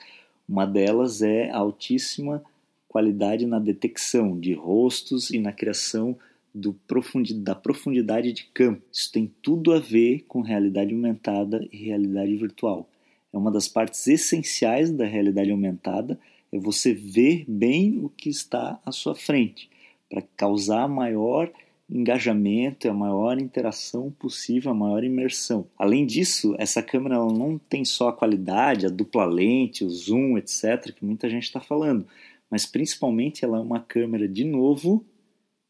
Uma 0.48 0.66
delas 0.66 1.20
é 1.20 1.50
a 1.50 1.58
altíssima 1.58 2.42
qualidade 2.88 3.46
na 3.46 3.58
detecção 3.58 4.38
de 4.38 4.54
rostos 4.54 5.30
e 5.30 5.38
na 5.38 5.52
criação 5.52 6.16
da 6.54 7.54
profundidade 7.54 8.32
de 8.32 8.44
campo. 8.52 8.82
Isso 8.90 9.12
tem 9.12 9.32
tudo 9.42 9.72
a 9.72 9.78
ver 9.78 10.24
com 10.26 10.40
realidade 10.40 10.92
aumentada 10.92 11.66
e 11.70 11.76
realidade 11.76 12.34
virtual. 12.36 12.88
É 13.32 13.36
uma 13.36 13.50
das 13.50 13.68
partes 13.68 14.06
essenciais 14.06 14.90
da 14.90 15.04
realidade 15.04 15.50
aumentada, 15.50 16.18
é 16.50 16.58
você 16.58 16.94
ver 16.94 17.44
bem 17.46 17.98
o 18.02 18.08
que 18.08 18.30
está 18.30 18.80
à 18.84 18.90
sua 18.90 19.14
frente, 19.14 19.68
para 20.08 20.22
causar 20.34 20.88
maior 20.88 21.52
engajamento 21.90 22.88
a 22.88 22.92
maior 22.92 23.40
interação 23.40 24.10
possível, 24.10 24.70
a 24.70 24.74
maior 24.74 25.02
imersão. 25.02 25.66
Além 25.78 26.04
disso, 26.04 26.54
essa 26.58 26.82
câmera 26.82 27.16
não 27.16 27.58
tem 27.58 27.84
só 27.84 28.08
a 28.08 28.12
qualidade, 28.12 28.86
a 28.86 28.90
dupla 28.90 29.24
lente, 29.24 29.84
o 29.84 29.90
zoom, 29.90 30.36
etc., 30.36 30.92
que 30.94 31.04
muita 31.04 31.30
gente 31.30 31.44
está 31.44 31.60
falando, 31.60 32.06
mas 32.50 32.66
principalmente 32.66 33.44
ela 33.44 33.58
é 33.58 33.60
uma 33.60 33.80
câmera, 33.80 34.28
de 34.28 34.44
novo, 34.44 35.04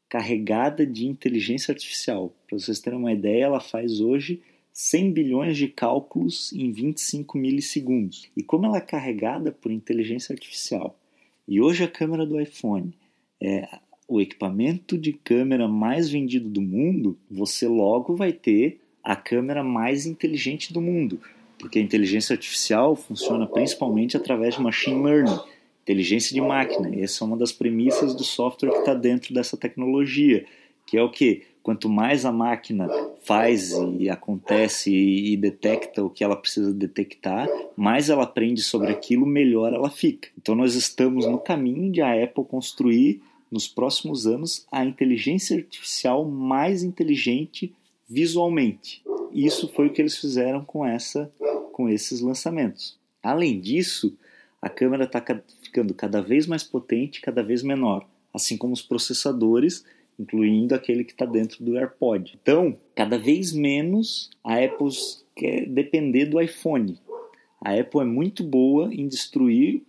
carregada 0.08 0.86
de 0.86 1.06
inteligência 1.06 1.72
artificial. 1.72 2.34
Para 2.46 2.58
vocês 2.58 2.80
terem 2.80 2.98
uma 2.98 3.12
ideia, 3.12 3.44
ela 3.44 3.60
faz 3.60 4.00
hoje 4.00 4.40
100 4.72 5.12
bilhões 5.12 5.56
de 5.56 5.68
cálculos 5.68 6.52
em 6.52 6.70
25 6.72 7.36
milissegundos. 7.36 8.30
E 8.36 8.42
como 8.42 8.66
ela 8.66 8.78
é 8.78 8.80
carregada 8.80 9.52
por 9.52 9.72
inteligência 9.72 10.32
artificial, 10.32 10.98
e 11.46 11.60
hoje 11.60 11.82
a 11.82 11.88
câmera 11.88 12.24
do 12.24 12.40
iPhone 12.40 12.94
é 13.42 13.68
o 14.06 14.20
equipamento 14.20 14.96
de 14.96 15.12
câmera 15.12 15.68
mais 15.68 16.08
vendido 16.08 16.48
do 16.48 16.62
mundo, 16.62 17.18
você 17.30 17.68
logo 17.68 18.16
vai 18.16 18.32
ter 18.32 18.80
a 19.02 19.14
câmera 19.16 19.62
mais 19.62 20.06
inteligente 20.06 20.72
do 20.72 20.80
mundo, 20.80 21.20
porque 21.58 21.78
a 21.78 21.82
inteligência 21.82 22.34
artificial 22.34 22.94
funciona 22.94 23.46
principalmente 23.46 24.16
através 24.16 24.54
de 24.54 24.62
machine 24.62 25.02
learning 25.02 25.38
inteligência 25.88 26.34
de 26.34 26.40
máquina. 26.40 26.94
Essa 27.02 27.24
é 27.24 27.26
uma 27.26 27.36
das 27.36 27.50
premissas 27.50 28.14
do 28.14 28.22
software 28.22 28.70
que 28.70 28.78
está 28.78 28.92
dentro 28.92 29.32
dessa 29.32 29.56
tecnologia, 29.56 30.44
que 30.86 30.98
é 30.98 31.02
o 31.02 31.10
que? 31.10 31.44
Quanto 31.62 31.88
mais 31.88 32.26
a 32.26 32.32
máquina 32.32 32.88
faz 33.22 33.72
e 33.98 34.08
acontece 34.10 34.94
e 34.94 35.36
detecta 35.36 36.04
o 36.04 36.10
que 36.10 36.22
ela 36.22 36.36
precisa 36.36 36.72
detectar, 36.72 37.48
mais 37.74 38.10
ela 38.10 38.24
aprende 38.24 38.62
sobre 38.62 38.90
aquilo, 38.90 39.26
melhor 39.26 39.72
ela 39.72 39.90
fica. 39.90 40.28
Então 40.36 40.54
nós 40.54 40.74
estamos 40.74 41.26
no 41.26 41.38
caminho 41.38 41.90
de 41.90 42.02
a 42.02 42.22
Apple 42.22 42.44
construir 42.44 43.22
nos 43.50 43.66
próximos 43.66 44.26
anos 44.26 44.66
a 44.70 44.84
inteligência 44.84 45.56
artificial 45.56 46.24
mais 46.24 46.82
inteligente 46.82 47.72
visualmente. 48.08 49.02
Isso 49.32 49.68
foi 49.74 49.86
o 49.86 49.92
que 49.92 50.02
eles 50.02 50.16
fizeram 50.16 50.64
com 50.64 50.84
essa 50.84 51.30
com 51.72 51.88
esses 51.88 52.20
lançamentos. 52.20 52.98
Além 53.22 53.60
disso, 53.60 54.16
a 54.60 54.68
câmera 54.68 55.04
está 55.04 55.22
ficando 55.62 55.94
cada 55.94 56.20
vez 56.20 56.46
mais 56.46 56.62
potente, 56.62 57.20
cada 57.20 57.42
vez 57.42 57.62
menor, 57.62 58.06
assim 58.34 58.56
como 58.56 58.72
os 58.72 58.82
processadores, 58.82 59.84
incluindo 60.18 60.74
aquele 60.74 61.04
que 61.04 61.12
está 61.12 61.24
dentro 61.24 61.64
do 61.64 61.76
AirPod. 61.76 62.38
Então, 62.42 62.76
cada 62.94 63.18
vez 63.18 63.52
menos 63.52 64.30
a 64.42 64.56
Apple 64.56 64.88
quer 65.34 65.66
depender 65.66 66.26
do 66.26 66.40
iPhone. 66.40 66.98
A 67.64 67.74
Apple 67.74 68.00
é 68.00 68.04
muito 68.04 68.42
boa 68.42 68.92
em 68.92 69.06
destruir 69.06 69.82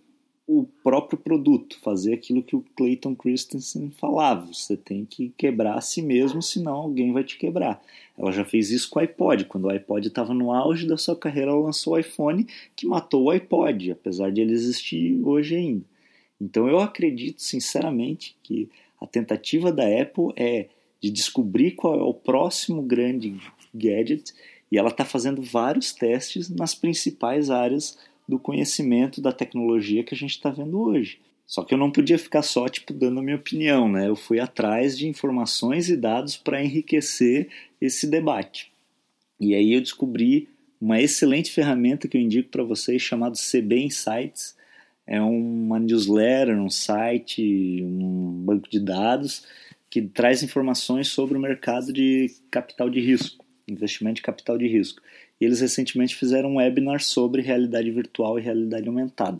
o 0.52 0.66
próprio 0.82 1.16
produto, 1.16 1.78
fazer 1.80 2.12
aquilo 2.12 2.42
que 2.42 2.56
o 2.56 2.64
Clayton 2.76 3.14
Christensen 3.14 3.92
falava. 3.92 4.52
Você 4.52 4.76
tem 4.76 5.04
que 5.04 5.32
quebrar 5.36 5.78
a 5.78 5.80
si 5.80 6.02
mesmo, 6.02 6.42
senão 6.42 6.74
alguém 6.74 7.12
vai 7.12 7.22
te 7.22 7.38
quebrar. 7.38 7.80
Ela 8.18 8.32
já 8.32 8.44
fez 8.44 8.68
isso 8.72 8.90
com 8.90 8.98
o 8.98 9.02
iPod. 9.02 9.44
Quando 9.44 9.66
o 9.66 9.70
iPod 9.70 10.08
estava 10.08 10.34
no 10.34 10.52
auge 10.52 10.88
da 10.88 10.96
sua 10.96 11.14
carreira, 11.14 11.52
ela 11.52 11.60
lançou 11.60 11.92
o 11.92 11.98
iPhone, 11.98 12.48
que 12.74 12.84
matou 12.84 13.24
o 13.24 13.30
iPod, 13.30 13.92
apesar 13.92 14.32
de 14.32 14.40
ele 14.40 14.52
existir 14.52 15.20
hoje 15.24 15.54
ainda. 15.54 15.84
Então 16.40 16.68
eu 16.68 16.80
acredito 16.80 17.40
sinceramente 17.40 18.36
que 18.42 18.68
a 19.00 19.06
tentativa 19.06 19.70
da 19.70 19.84
Apple 19.84 20.32
é 20.34 20.66
de 21.00 21.10
descobrir 21.10 21.72
qual 21.72 21.98
é 21.98 22.02
o 22.02 22.12
próximo 22.12 22.82
grande 22.82 23.36
gadget 23.72 24.34
e 24.70 24.78
ela 24.78 24.88
está 24.88 25.04
fazendo 25.04 25.42
vários 25.42 25.92
testes 25.92 26.48
nas 26.48 26.74
principais 26.74 27.50
áreas 27.50 27.96
do 28.30 28.38
conhecimento 28.38 29.20
da 29.20 29.32
tecnologia 29.32 30.04
que 30.04 30.14
a 30.14 30.16
gente 30.16 30.30
está 30.30 30.50
vendo 30.50 30.80
hoje. 30.80 31.18
Só 31.44 31.64
que 31.64 31.74
eu 31.74 31.78
não 31.78 31.90
podia 31.90 32.16
ficar 32.16 32.42
só 32.42 32.68
tipo 32.68 32.92
dando 32.92 33.18
a 33.18 33.22
minha 33.22 33.36
opinião, 33.36 33.88
né? 33.88 34.06
Eu 34.06 34.14
fui 34.14 34.38
atrás 34.38 34.96
de 34.96 35.08
informações 35.08 35.90
e 35.90 35.96
dados 35.96 36.36
para 36.36 36.62
enriquecer 36.62 37.48
esse 37.80 38.06
debate. 38.06 38.70
E 39.40 39.52
aí 39.52 39.74
eu 39.74 39.80
descobri 39.80 40.48
uma 40.80 41.00
excelente 41.00 41.50
ferramenta 41.50 42.06
que 42.06 42.16
eu 42.16 42.20
indico 42.20 42.50
para 42.50 42.62
vocês 42.62 43.02
chamado 43.02 43.36
CB 43.36 43.80
Insights. 43.80 44.56
É 45.04 45.20
uma 45.20 45.80
newsletter, 45.80 46.56
um 46.56 46.70
site, 46.70 47.82
um 47.82 48.44
banco 48.44 48.70
de 48.70 48.78
dados 48.78 49.44
que 49.90 50.00
traz 50.02 50.44
informações 50.44 51.08
sobre 51.08 51.36
o 51.36 51.40
mercado 51.40 51.92
de 51.92 52.30
capital 52.48 52.88
de 52.88 53.00
risco, 53.00 53.44
investimento 53.66 54.16
de 54.16 54.22
capital 54.22 54.56
de 54.56 54.68
risco. 54.68 55.02
E 55.40 55.44
eles 55.44 55.60
recentemente 55.60 56.14
fizeram 56.14 56.50
um 56.50 56.56
webinar 56.56 57.00
sobre 57.00 57.42
realidade 57.42 57.90
virtual 57.90 58.38
e 58.38 58.42
realidade 58.42 58.86
aumentada. 58.86 59.38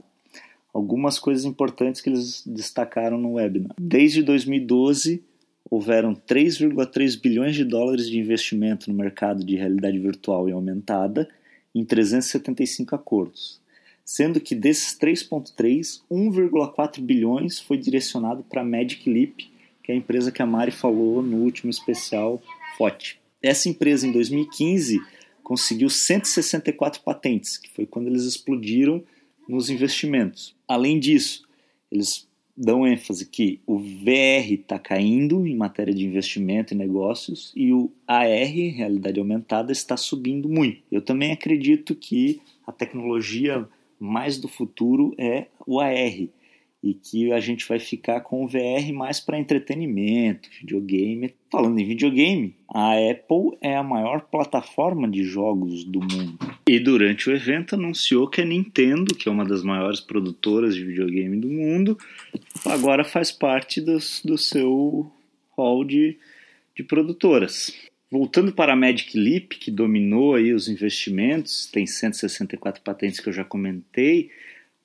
Algumas 0.73 1.19
coisas 1.19 1.45
importantes 1.45 2.01
que 2.01 2.09
eles 2.09 2.43
destacaram 2.47 3.19
no 3.19 3.35
webinar. 3.35 3.75
Desde 3.79 4.23
2012, 4.23 5.23
houveram 5.71 6.15
3,3 6.15 7.21
bilhões 7.21 7.55
de 7.55 7.65
dólares 7.65 8.09
de 8.09 8.19
investimento 8.19 8.91
no 8.91 8.97
mercado 8.97 9.45
de 9.45 9.57
realidade 9.57 9.99
virtual 9.99 10.49
e 10.49 10.53
aumentada 10.53 11.29
em 11.75 11.85
375 11.85 12.95
acordos, 12.95 13.61
sendo 14.05 14.41
que 14.41 14.55
desses 14.55 14.99
3,3, 14.99 16.01
1,4 16.11 17.01
bilhões 17.01 17.61
foi 17.61 17.79
direcionado 17.79 18.43
para 18.43 18.63
a 18.63 18.65
Magic 18.65 19.09
Leap, 19.09 19.39
que 19.83 19.93
é 19.93 19.95
a 19.95 19.99
empresa 19.99 20.33
que 20.33 20.43
a 20.43 20.47
Mari 20.47 20.73
falou 20.73 21.23
no 21.23 21.39
último 21.39 21.71
especial 21.71 22.43
FOT. 22.77 23.21
Essa 23.43 23.69
empresa, 23.69 24.07
em 24.07 24.13
2015, 24.13 25.01
conseguiu 25.43 25.91
164 25.91 27.03
patentes, 27.03 27.57
que 27.57 27.69
foi 27.71 27.87
quando 27.87 28.09
eles 28.09 28.25
explodiram 28.25 29.03
nos 29.49 29.71
investimentos. 29.71 30.55
Além 30.67 30.99
disso, 30.99 31.47
eles 31.91 32.29
dão 32.57 32.87
ênfase 32.87 33.27
que 33.27 33.61
o 33.67 33.79
VR 33.79 34.53
está 34.53 34.79
caindo 34.79 35.47
em 35.47 35.57
matéria 35.57 35.95
de 35.95 36.05
investimento 36.05 36.75
e 36.75 36.77
negócios 36.77 37.53
e 37.57 37.73
o 37.73 37.91
AR, 38.07 38.27
realidade 38.27 39.19
aumentada, 39.19 39.73
está 39.73 39.97
subindo 39.97 40.49
muito. 40.49 40.83
Eu 40.93 41.01
também 41.01 41.33
acredito 41.33 41.95
que 41.95 42.41
a 42.67 42.71
tecnologia 42.71 43.67
mais 43.99 44.39
do 44.39 44.47
futuro 44.47 45.15
é 45.19 45.47
o 45.67 45.81
AR 45.81 46.29
e 46.83 46.95
que 46.95 47.31
a 47.33 47.41
gente 47.41 47.69
vai 47.69 47.79
ficar 47.79 48.21
com 48.21 48.45
o 48.45 48.49
VR 48.49 48.93
mais 48.93 49.21
para 49.21 49.39
entretenimento, 49.39 50.49
videogame. 50.61 51.35
Falando 51.51 51.79
em 51.79 51.85
videogame, 51.85 52.55
a 52.73 52.95
Apple 53.11 53.59
é 53.61 53.77
a 53.77 53.83
maior 53.83 54.23
plataforma 54.23 55.07
de 55.07 55.23
jogos 55.23 55.85
do 55.85 56.01
mundo. 56.01 56.39
E 56.67 56.79
durante 56.79 57.29
o 57.29 57.35
evento 57.35 57.75
anunciou 57.75 58.29
que 58.29 58.41
a 58.41 58.45
Nintendo, 58.45 59.15
que 59.15 59.29
é 59.29 59.33
uma 59.33 59.45
das 59.45 59.63
maiores 59.63 60.01
produtoras 60.01 60.75
de 60.75 60.85
videogame 60.85 61.37
do 61.37 61.49
mundo, 61.49 61.99
agora 62.65 63.05
faz 63.05 63.31
parte 63.31 63.81
do, 63.81 63.99
do 64.25 64.39
seu 64.39 65.13
hall 65.57 65.85
de, 65.85 66.17
de 66.75 66.83
produtoras. 66.83 67.75
Voltando 68.11 68.53
para 68.53 68.73
a 68.73 68.77
Magic 68.77 69.17
Leap, 69.17 69.51
que 69.53 69.71
dominou 69.71 70.35
aí 70.35 70.53
os 70.53 70.69
investimentos, 70.69 71.67
tem 71.67 71.87
164 71.87 72.83
patentes 72.83 73.21
que 73.21 73.29
eu 73.29 73.33
já 73.33 73.45
comentei, 73.45 74.31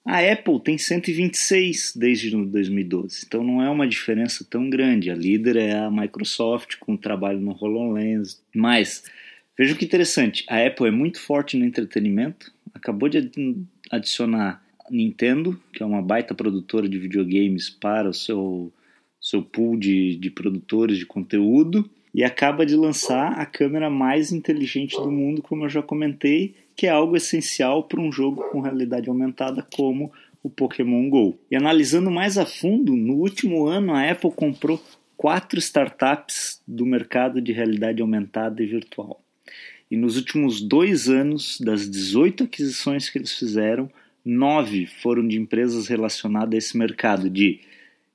a 0.05 0.19
Apple 0.19 0.59
tem 0.59 0.77
126 0.77 1.93
desde 1.95 2.29
2012, 2.29 3.23
então 3.25 3.43
não 3.43 3.59
é 3.59 3.67
uma 3.67 3.87
diferença 3.87 4.45
tão 4.47 4.69
grande. 4.69 5.09
A 5.09 5.15
líder 5.15 5.55
é 5.55 5.73
a 5.73 5.89
Microsoft 5.89 6.75
com 6.79 6.93
o 6.93 6.97
trabalho 6.97 7.39
no 7.39 7.57
HoloLens. 7.59 8.39
Mas 8.53 9.03
veja 9.57 9.73
que 9.73 9.83
interessante, 9.83 10.45
a 10.47 10.63
Apple 10.63 10.87
é 10.87 10.91
muito 10.91 11.19
forte 11.19 11.57
no 11.57 11.65
entretenimento, 11.65 12.53
acabou 12.71 13.09
de 13.09 13.31
adicionar 13.91 14.63
Nintendo, 14.91 15.59
que 15.73 15.81
é 15.81 15.85
uma 15.85 16.03
baita 16.03 16.35
produtora 16.35 16.87
de 16.87 16.99
videogames 16.99 17.69
para 17.69 18.07
o 18.07 18.13
seu, 18.13 18.71
seu 19.19 19.41
pool 19.41 19.75
de, 19.75 20.17
de 20.17 20.29
produtores 20.29 20.99
de 20.99 21.05
conteúdo, 21.05 21.89
e 22.13 22.23
acaba 22.23 22.65
de 22.65 22.75
lançar 22.75 23.33
a 23.33 23.45
câmera 23.45 23.89
mais 23.89 24.31
inteligente 24.31 24.95
do 24.95 25.11
mundo, 25.11 25.41
como 25.41 25.65
eu 25.65 25.69
já 25.69 25.81
comentei, 25.81 26.55
que 26.75 26.87
é 26.87 26.89
algo 26.89 27.15
essencial 27.15 27.83
para 27.83 28.01
um 28.01 28.11
jogo 28.11 28.43
com 28.49 28.59
realidade 28.59 29.09
aumentada 29.09 29.65
como 29.75 30.11
o 30.43 30.49
Pokémon 30.49 31.09
Go. 31.09 31.39
E 31.49 31.55
analisando 31.55 32.11
mais 32.11 32.37
a 32.37 32.45
fundo, 32.45 32.95
no 32.95 33.15
último 33.15 33.65
ano 33.65 33.93
a 33.93 34.09
Apple 34.09 34.31
comprou 34.31 34.81
quatro 35.17 35.59
startups 35.59 36.61
do 36.67 36.85
mercado 36.85 37.41
de 37.41 37.51
realidade 37.51 38.01
aumentada 38.01 38.61
e 38.61 38.65
virtual. 38.65 39.21
E 39.89 39.95
nos 39.95 40.17
últimos 40.17 40.61
dois 40.61 41.07
anos, 41.07 41.59
das 41.59 41.89
18 41.89 42.43
aquisições 42.43 43.09
que 43.09 43.17
eles 43.17 43.31
fizeram, 43.31 43.89
nove 44.23 44.85
foram 44.85 45.27
de 45.27 45.37
empresas 45.37 45.87
relacionadas 45.87 46.53
a 46.53 46.57
esse 46.57 46.77
mercado 46.77 47.29
de 47.29 47.61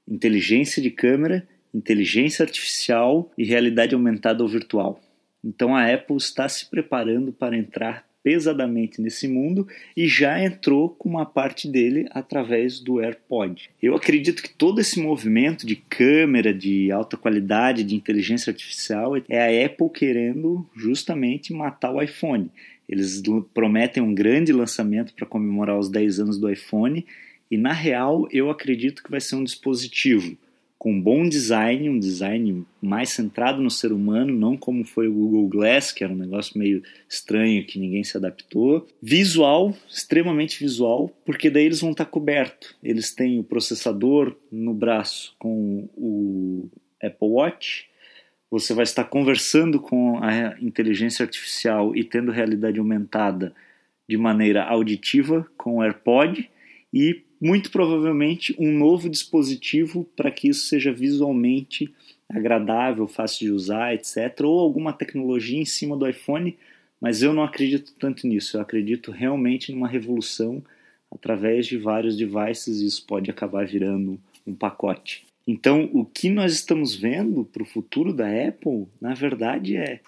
inteligência 0.06 0.82
de 0.82 0.90
câmera, 0.90 1.46
inteligência 1.72 2.44
artificial 2.44 3.30
e 3.38 3.44
realidade 3.44 3.94
aumentada 3.94 4.42
ou 4.42 4.48
virtual. 4.48 5.00
Então 5.42 5.74
a 5.74 5.92
Apple 5.92 6.16
está 6.16 6.48
se 6.48 6.68
preparando 6.68 7.32
para 7.32 7.56
entrar 7.56 8.04
pesadamente 8.22 9.00
nesse 9.00 9.26
mundo 9.26 9.66
e 9.96 10.06
já 10.06 10.42
entrou 10.42 10.90
com 10.90 11.09
uma 11.09 11.26
parte 11.26 11.68
dele 11.68 12.06
através 12.11 12.80
do 12.80 13.00
AirPod. 13.00 13.70
Eu 13.83 13.94
acredito 13.94 14.42
que 14.42 14.50
todo 14.50 14.80
esse 14.80 15.00
movimento 15.00 15.66
de 15.66 15.76
câmera, 15.76 16.52
de 16.52 16.90
alta 16.92 17.16
qualidade, 17.16 17.85
de 17.85 17.94
inteligência 17.94 18.50
artificial 18.50 19.16
é 19.28 19.62
a 19.62 19.66
Apple 19.66 19.90
querendo 19.90 20.66
justamente 20.76 21.52
matar 21.52 21.92
o 21.92 22.02
iPhone. 22.02 22.50
Eles 22.88 23.22
prometem 23.54 24.02
um 24.02 24.14
grande 24.14 24.52
lançamento 24.52 25.14
para 25.14 25.26
comemorar 25.26 25.78
os 25.78 25.88
10 25.88 26.20
anos 26.20 26.38
do 26.38 26.50
iPhone 26.50 27.06
e 27.50 27.56
na 27.56 27.72
real 27.72 28.28
eu 28.30 28.50
acredito 28.50 29.02
que 29.02 29.11
vai 29.11 29.20
ser 29.20 29.37
um 29.37 29.44
dispositivo 29.44 30.37
com 30.80 30.98
bom 30.98 31.28
design, 31.28 31.90
um 31.90 31.98
design 31.98 32.64
mais 32.80 33.10
centrado 33.10 33.60
no 33.60 33.70
ser 33.70 33.92
humano, 33.92 34.32
não 34.32 34.56
como 34.56 34.82
foi 34.82 35.08
o 35.08 35.12
Google 35.12 35.46
Glass, 35.46 35.92
que 35.92 36.02
era 36.02 36.10
um 36.10 36.16
negócio 36.16 36.58
meio 36.58 36.82
estranho 37.06 37.66
que 37.66 37.78
ninguém 37.78 38.02
se 38.02 38.16
adaptou. 38.16 38.88
Visual, 39.02 39.76
extremamente 39.86 40.58
visual, 40.58 41.14
porque 41.22 41.50
daí 41.50 41.66
eles 41.66 41.82
vão 41.82 41.90
estar 41.90 42.06
cobertos. 42.06 42.74
Eles 42.82 43.14
têm 43.14 43.38
o 43.38 43.44
processador 43.44 44.34
no 44.50 44.72
braço 44.72 45.36
com 45.38 45.86
o 45.94 46.70
Apple 47.02 47.28
Watch. 47.28 47.86
Você 48.50 48.72
vai 48.72 48.84
estar 48.84 49.04
conversando 49.04 49.80
com 49.80 50.16
a 50.24 50.56
inteligência 50.62 51.24
artificial 51.24 51.94
e 51.94 52.02
tendo 52.02 52.32
realidade 52.32 52.78
aumentada 52.78 53.54
de 54.08 54.16
maneira 54.16 54.64
auditiva 54.64 55.46
com 55.58 55.76
o 55.76 55.82
AirPod 55.82 56.48
e 56.90 57.22
muito 57.40 57.70
provavelmente 57.70 58.55
um 58.59 58.70
novo 58.70 59.09
dispositivo 59.09 60.05
para 60.14 60.31
que 60.31 60.48
isso 60.48 60.66
seja 60.66 60.92
visualmente 60.92 61.92
agradável, 62.29 63.09
fácil 63.09 63.46
de 63.46 63.53
usar, 63.53 63.94
etc. 63.94 64.40
Ou 64.44 64.61
alguma 64.61 64.92
tecnologia 64.92 65.59
em 65.59 65.64
cima 65.64 65.96
do 65.96 66.09
iPhone, 66.09 66.57
mas 67.00 67.22
eu 67.22 67.33
não 67.33 67.42
acredito 67.42 67.94
tanto 67.98 68.26
nisso. 68.26 68.57
Eu 68.57 68.61
acredito 68.61 69.11
realmente 69.11 69.72
numa 69.72 69.88
revolução 69.88 70.62
através 71.11 71.66
de 71.66 71.76
vários 71.76 72.16
devices 72.16 72.81
e 72.81 72.87
isso 72.87 73.05
pode 73.07 73.31
acabar 73.31 73.66
virando 73.66 74.20
um 74.46 74.55
pacote. 74.55 75.26
Então, 75.46 75.90
o 75.92 76.05
que 76.05 76.29
nós 76.29 76.53
estamos 76.53 76.94
vendo 76.94 77.44
para 77.44 77.62
o 77.62 77.66
futuro 77.66 78.12
da 78.12 78.26
Apple, 78.26 78.87
na 79.00 79.14
verdade, 79.14 79.76
é 79.76 80.00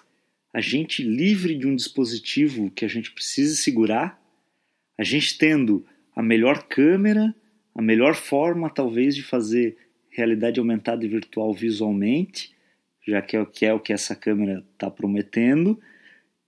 a 0.53 0.61
gente 0.61 1.03
livre 1.03 1.55
de 1.55 1.67
um 1.67 1.75
dispositivo 1.75 2.69
que 2.71 2.85
a 2.85 2.87
gente 2.87 3.11
precisa 3.11 3.55
segurar, 3.55 4.21
a 4.97 5.03
gente 5.03 5.37
tendo 5.37 5.83
a 6.15 6.21
melhor 6.21 6.63
câmera, 6.63 7.33
a 7.75 7.81
melhor 7.81 8.15
forma 8.15 8.69
talvez 8.69 9.15
de 9.15 9.23
fazer 9.23 9.77
realidade 10.09 10.59
aumentada 10.59 11.03
e 11.03 11.07
virtual 11.07 11.53
visualmente, 11.53 12.53
já 13.05 13.21
que 13.21 13.35
é 13.35 13.41
o 13.41 13.45
que, 13.45 13.65
é 13.65 13.73
o 13.73 13.79
que 13.79 13.91
essa 13.91 14.15
câmera 14.15 14.63
está 14.73 14.89
prometendo, 14.89 15.79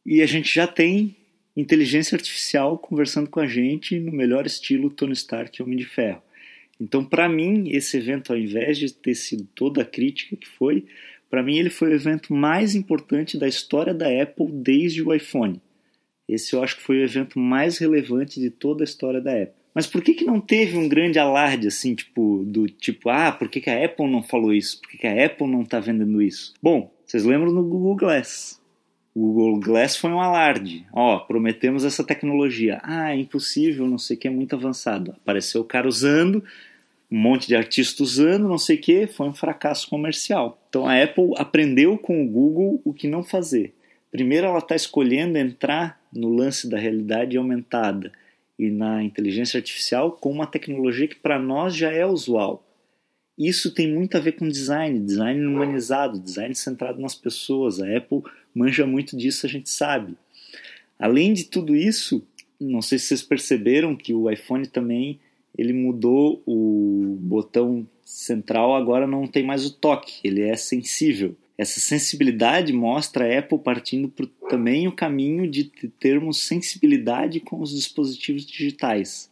e 0.06 0.22
a 0.22 0.26
gente 0.26 0.54
já 0.54 0.68
tem 0.68 1.16
inteligência 1.58 2.16
artificial 2.16 2.78
conversando 2.78 3.30
com 3.30 3.40
a 3.40 3.48
gente 3.48 4.00
no 4.00 4.12
melhor 4.12 4.46
estilo 4.46 4.90
Tony 4.90 5.14
Stark 5.14 5.62
Homem 5.62 5.78
de 5.78 5.86
Ferro. 5.86 6.22
Então, 6.80 7.04
para 7.04 7.30
mim, 7.30 7.70
esse 7.70 7.98
evento, 7.98 8.34
ao 8.34 8.38
invés 8.38 8.78
de 8.78 8.94
ter 8.94 9.16
sido 9.16 9.48
toda 9.56 9.82
a 9.82 9.86
crítica 9.86 10.36
que 10.36 10.48
foi, 10.48 10.86
para 11.30 11.42
mim 11.42 11.58
ele 11.58 11.70
foi 11.70 11.90
o 11.90 11.94
evento 11.94 12.34
mais 12.34 12.76
importante 12.76 13.38
da 13.38 13.48
história 13.48 13.94
da 13.94 14.08
Apple 14.22 14.52
desde 14.52 15.02
o 15.02 15.14
iPhone. 15.14 15.62
Esse 16.28 16.56
eu 16.56 16.64
acho 16.64 16.78
que 16.78 16.84
foi 16.84 16.98
o 16.98 17.04
evento 17.04 17.40
mais 17.40 17.78
relevante 17.78 18.40
de 18.40 18.50
toda 18.50 18.84
a 18.84 18.86
história 18.86 19.22
da 19.22 19.32
Apple. 19.32 19.66
Mas 19.76 19.86
por 19.86 20.02
que, 20.02 20.14
que 20.14 20.24
não 20.24 20.40
teve 20.40 20.78
um 20.78 20.88
grande 20.88 21.20
alarde 21.20 21.68
assim, 21.68 21.94
tipo, 21.94 22.44
do 22.46 22.66
tipo, 22.68 23.10
ah, 23.10 23.32
por 23.32 23.50
que, 23.50 23.60
que 23.60 23.70
a 23.70 23.86
Apple 23.86 24.08
não 24.08 24.24
falou 24.24 24.54
isso? 24.54 24.80
Por 24.80 24.90
que, 24.90 24.98
que 24.98 25.08
a 25.08 25.26
Apple 25.26 25.48
não 25.48 25.64
está 25.64 25.82
vendendo 25.82 26.22
isso? 26.22 26.54
Bom, 26.64 26.90
vocês 27.06 27.26
lembram 27.26 27.54
do 27.54 27.62
Google 27.62 27.96
Glass? 27.96 28.62
O 29.14 29.20
Google 29.20 29.60
Glass 29.60 29.98
foi 29.98 30.12
um 30.12 30.22
alarde. 30.22 30.86
Ó, 30.94 31.20
prometemos 31.20 31.84
essa 31.84 32.06
tecnologia. 32.06 32.80
Ah, 32.84 33.14
é 33.14 33.18
impossível, 33.18 33.86
não 33.86 33.98
sei 33.98 34.16
o 34.16 34.20
que, 34.20 34.28
é 34.30 34.32
muito 34.32 34.56
avançado. 34.56 35.12
Apareceu 35.12 35.62
o 35.62 35.66
cara 35.66 35.88
usando, 35.88 36.42
um 37.12 37.18
monte 37.20 37.48
de 37.48 37.56
artistas 37.56 38.00
usando, 38.00 38.48
não 38.48 38.58
sei 38.58 38.78
o 38.78 38.82
que, 38.82 39.08
foi 39.08 39.28
um 39.28 39.34
fracasso 39.34 39.90
comercial. 39.90 40.58
Então 40.70 40.88
a 40.88 41.02
Apple 41.02 41.34
aprendeu 41.36 41.98
com 41.98 42.24
o 42.24 42.28
Google 42.28 42.82
o 42.84 42.94
que 42.94 43.10
não 43.10 43.24
fazer. 43.24 43.75
Primeiro, 44.16 44.48
ela 44.48 44.60
está 44.60 44.78
escolhendo 44.78 45.38
entrar 45.38 46.02
no 46.10 46.30
lance 46.30 46.70
da 46.70 46.78
realidade 46.78 47.36
aumentada 47.36 48.14
e 48.58 48.70
na 48.70 49.04
inteligência 49.04 49.58
artificial 49.58 50.14
com 50.14 50.32
uma 50.32 50.48
tecnologia 50.48 51.06
que 51.06 51.18
para 51.18 51.38
nós 51.38 51.76
já 51.76 51.92
é 51.92 52.06
usual. 52.06 52.66
Isso 53.38 53.74
tem 53.74 53.92
muito 53.92 54.16
a 54.16 54.22
ver 54.22 54.38
com 54.38 54.48
design, 54.48 55.02
design 55.02 55.46
humanizado, 55.46 56.18
design 56.18 56.56
centrado 56.56 57.02
nas 57.02 57.14
pessoas. 57.14 57.82
A 57.82 57.98
Apple 57.98 58.22
manja 58.56 58.88
muito 58.88 59.18
disso, 59.18 59.46
a 59.46 59.50
gente 59.50 59.70
sabe. 59.70 60.16
Além 60.98 61.34
de 61.34 61.44
tudo 61.44 61.76
isso, 61.76 62.26
não 62.58 62.82
sei 62.82 62.98
se 62.98 63.08
vocês 63.08 63.22
perceberam 63.22 63.98
que 63.98 64.14
o 64.14 64.32
iPhone 64.32 64.66
também 64.66 65.20
ele 65.58 65.74
mudou 65.74 66.42
o 66.46 67.18
botão 67.20 67.86
central, 68.06 68.76
agora 68.76 69.06
não 69.06 69.28
tem 69.28 69.44
mais 69.44 69.66
o 69.66 69.74
toque, 69.74 70.22
ele 70.24 70.42
é 70.42 70.56
sensível. 70.56 71.36
Essa 71.58 71.80
sensibilidade 71.80 72.74
mostra 72.74 73.26
a 73.26 73.40
Apple 73.40 73.60
partindo 73.60 74.10
por 74.10 74.28
também 74.50 74.88
o 74.88 74.92
caminho 74.92 75.50
de 75.50 75.72
termos 76.00 76.42
sensibilidade 76.42 77.40
com 77.40 77.62
os 77.62 77.72
dispositivos 77.72 78.46
digitais, 78.46 79.32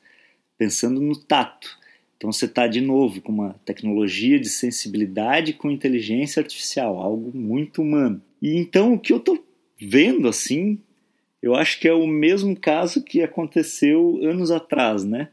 pensando 0.57 1.01
no 1.01 1.15
tato. 1.17 1.77
Então 2.15 2.31
você 2.31 2.45
está 2.45 2.67
de 2.67 2.79
novo 2.79 3.21
com 3.21 3.33
uma 3.33 3.53
tecnologia 3.65 4.39
de 4.39 4.47
sensibilidade 4.47 5.51
com 5.51 5.69
inteligência 5.69 6.39
artificial, 6.39 6.97
algo 6.97 7.37
muito 7.37 7.81
humano. 7.81 8.21
E 8.41 8.55
então 8.55 8.93
o 8.93 8.99
que 8.99 9.11
eu 9.11 9.17
estou 9.17 9.45
vendo 9.81 10.29
assim, 10.29 10.79
eu 11.41 11.53
acho 11.53 11.77
que 11.77 11.87
é 11.89 11.93
o 11.93 12.07
mesmo 12.07 12.57
caso 12.57 13.03
que 13.03 13.21
aconteceu 13.21 14.19
anos 14.23 14.49
atrás, 14.49 15.03
né? 15.03 15.27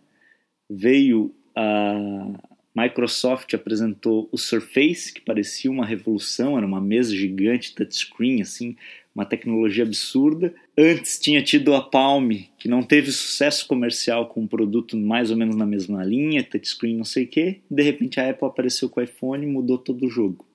Veio 0.68 1.32
a 1.54 2.49
Microsoft 2.74 3.52
apresentou 3.52 4.28
o 4.30 4.38
Surface, 4.38 5.12
que 5.12 5.20
parecia 5.20 5.70
uma 5.70 5.84
revolução, 5.84 6.56
era 6.56 6.66
uma 6.66 6.80
mesa 6.80 7.14
gigante 7.14 7.74
touchscreen, 7.74 8.42
assim, 8.42 8.76
uma 9.12 9.24
tecnologia 9.24 9.82
absurda. 9.82 10.54
Antes 10.78 11.18
tinha 11.18 11.42
tido 11.42 11.74
a 11.74 11.82
Palm, 11.82 12.30
que 12.56 12.68
não 12.68 12.82
teve 12.82 13.10
sucesso 13.10 13.66
comercial 13.66 14.28
com 14.28 14.42
um 14.42 14.46
produto 14.46 14.96
mais 14.96 15.32
ou 15.32 15.36
menos 15.36 15.56
na 15.56 15.66
mesma 15.66 16.04
linha, 16.04 16.44
touchscreen 16.44 16.96
não 16.96 17.04
sei 17.04 17.24
o 17.24 17.28
quê. 17.28 17.60
De 17.68 17.82
repente 17.82 18.20
a 18.20 18.30
Apple 18.30 18.46
apareceu 18.46 18.88
com 18.88 19.00
o 19.00 19.02
iPhone 19.02 19.44
e 19.44 19.50
mudou 19.50 19.76
todo 19.76 20.06
o 20.06 20.10
jogo. 20.10 20.46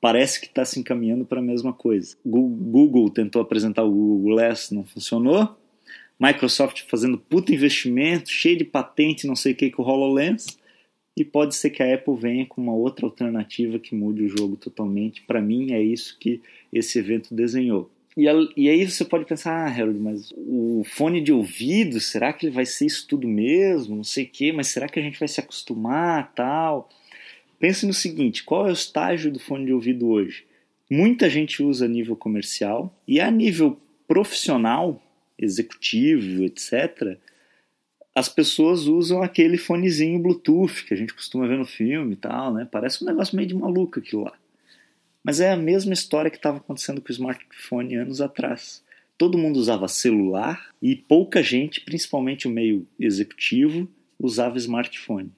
Parece 0.00 0.40
que 0.40 0.46
está 0.46 0.64
se 0.64 0.78
encaminhando 0.78 1.24
para 1.24 1.40
a 1.40 1.42
mesma 1.42 1.72
coisa. 1.72 2.14
Google 2.24 3.10
tentou 3.10 3.40
apresentar 3.40 3.82
o 3.82 3.90
Google 3.90 4.34
Glass, 4.34 4.70
não 4.70 4.84
funcionou. 4.84 5.58
Microsoft 6.20 6.82
fazendo 6.88 7.16
puta 7.16 7.54
investimento, 7.54 8.30
cheio 8.30 8.58
de 8.58 8.64
patente, 8.64 9.26
não 9.26 9.34
sei 9.34 9.52
o 9.52 9.56
que 9.56 9.70
com 9.70 9.82
o 9.82 9.86
HoloLens 9.86 10.58
e 11.18 11.24
pode 11.24 11.56
ser 11.56 11.70
que 11.70 11.82
a 11.82 11.94
Apple 11.94 12.14
venha 12.16 12.46
com 12.46 12.60
uma 12.62 12.72
outra 12.72 13.04
alternativa 13.04 13.76
que 13.76 13.92
mude 13.92 14.22
o 14.22 14.28
jogo 14.28 14.56
totalmente. 14.56 15.22
Para 15.22 15.40
mim, 15.42 15.72
é 15.72 15.82
isso 15.82 16.16
que 16.16 16.40
esse 16.72 16.96
evento 17.00 17.34
desenhou. 17.34 17.90
E, 18.16 18.26
e, 18.56 18.68
aí 18.68 18.88
você 18.88 19.04
pode 19.04 19.24
pensar, 19.24 19.52
ah, 19.52 19.68
Harold, 19.68 19.98
mas 19.98 20.32
o 20.36 20.84
fone 20.84 21.20
de 21.20 21.32
ouvido, 21.32 21.98
será 21.98 22.32
que 22.32 22.46
ele 22.46 22.54
vai 22.54 22.64
ser 22.64 22.86
isso 22.86 23.04
tudo 23.08 23.26
mesmo? 23.26 23.96
Não 23.96 24.04
sei 24.04 24.24
o 24.24 24.28
quê, 24.28 24.52
mas 24.52 24.68
será 24.68 24.88
que 24.88 25.00
a 25.00 25.02
gente 25.02 25.18
vai 25.18 25.26
se 25.26 25.40
acostumar 25.40 26.32
tal? 26.34 26.88
Pense 27.58 27.84
no 27.84 27.92
seguinte, 27.92 28.44
qual 28.44 28.68
é 28.68 28.70
o 28.70 28.72
estágio 28.72 29.32
do 29.32 29.40
fone 29.40 29.66
de 29.66 29.72
ouvido 29.72 30.08
hoje? 30.08 30.44
Muita 30.88 31.28
gente 31.28 31.64
usa 31.64 31.86
a 31.86 31.88
nível 31.88 32.14
comercial 32.14 32.94
e 33.06 33.20
a 33.20 33.28
nível 33.28 33.76
profissional, 34.06 35.02
executivo, 35.36 36.44
etc., 36.44 37.18
as 38.18 38.28
pessoas 38.28 38.88
usam 38.88 39.22
aquele 39.22 39.56
fonezinho 39.56 40.18
Bluetooth 40.18 40.84
que 40.84 40.92
a 40.92 40.96
gente 40.96 41.14
costuma 41.14 41.46
ver 41.46 41.56
no 41.56 41.64
filme 41.64 42.14
e 42.14 42.16
tal, 42.16 42.52
né? 42.52 42.68
Parece 42.68 43.04
um 43.04 43.06
negócio 43.06 43.36
meio 43.36 43.46
de 43.46 43.54
maluco 43.54 44.00
aquilo 44.00 44.24
lá. 44.24 44.36
Mas 45.22 45.38
é 45.38 45.52
a 45.52 45.56
mesma 45.56 45.92
história 45.92 46.28
que 46.28 46.36
estava 46.36 46.56
acontecendo 46.56 47.00
com 47.00 47.10
o 47.10 47.12
smartphone 47.12 47.94
anos 47.94 48.20
atrás. 48.20 48.82
Todo 49.16 49.38
mundo 49.38 49.56
usava 49.56 49.86
celular 49.86 50.74
e 50.82 50.96
pouca 50.96 51.44
gente, 51.44 51.80
principalmente 51.82 52.48
o 52.48 52.50
meio 52.50 52.84
executivo, 52.98 53.88
usava 54.18 54.58
smartphone. 54.58 55.30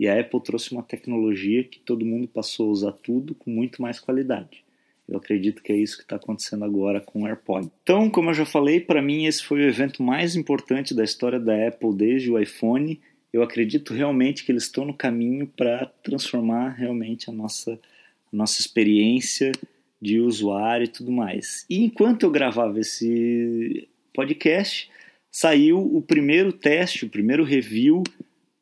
E 0.00 0.08
a 0.08 0.18
Apple 0.18 0.42
trouxe 0.42 0.72
uma 0.72 0.82
tecnologia 0.82 1.62
que 1.62 1.80
todo 1.80 2.06
mundo 2.06 2.26
passou 2.26 2.68
a 2.68 2.72
usar 2.72 2.92
tudo 2.92 3.34
com 3.34 3.50
muito 3.50 3.82
mais 3.82 4.00
qualidade. 4.00 4.64
Eu 5.08 5.16
acredito 5.16 5.62
que 5.62 5.72
é 5.72 5.76
isso 5.76 5.96
que 5.96 6.04
está 6.04 6.16
acontecendo 6.16 6.64
agora 6.64 7.00
com 7.00 7.22
o 7.22 7.26
AirPod. 7.26 7.70
Então, 7.82 8.08
como 8.08 8.30
eu 8.30 8.34
já 8.34 8.46
falei, 8.46 8.80
para 8.80 9.02
mim 9.02 9.26
esse 9.26 9.42
foi 9.42 9.60
o 9.60 9.68
evento 9.68 10.02
mais 10.02 10.36
importante 10.36 10.94
da 10.94 11.04
história 11.04 11.40
da 11.40 11.68
Apple 11.68 11.94
desde 11.94 12.30
o 12.30 12.38
iPhone. 12.38 13.00
Eu 13.32 13.42
acredito 13.42 13.92
realmente 13.92 14.44
que 14.44 14.52
eles 14.52 14.64
estão 14.64 14.84
no 14.84 14.94
caminho 14.94 15.46
para 15.46 15.86
transformar 16.02 16.70
realmente 16.70 17.28
a 17.28 17.32
nossa, 17.32 17.72
a 17.72 18.36
nossa 18.36 18.60
experiência 18.60 19.52
de 20.00 20.20
usuário 20.20 20.84
e 20.84 20.88
tudo 20.88 21.12
mais. 21.12 21.64
E 21.68 21.84
enquanto 21.84 22.24
eu 22.24 22.30
gravava 22.30 22.80
esse 22.80 23.88
podcast, 24.14 24.90
saiu 25.30 25.78
o 25.78 26.02
primeiro 26.02 26.52
teste, 26.52 27.04
o 27.04 27.08
primeiro 27.08 27.44
review 27.44 28.02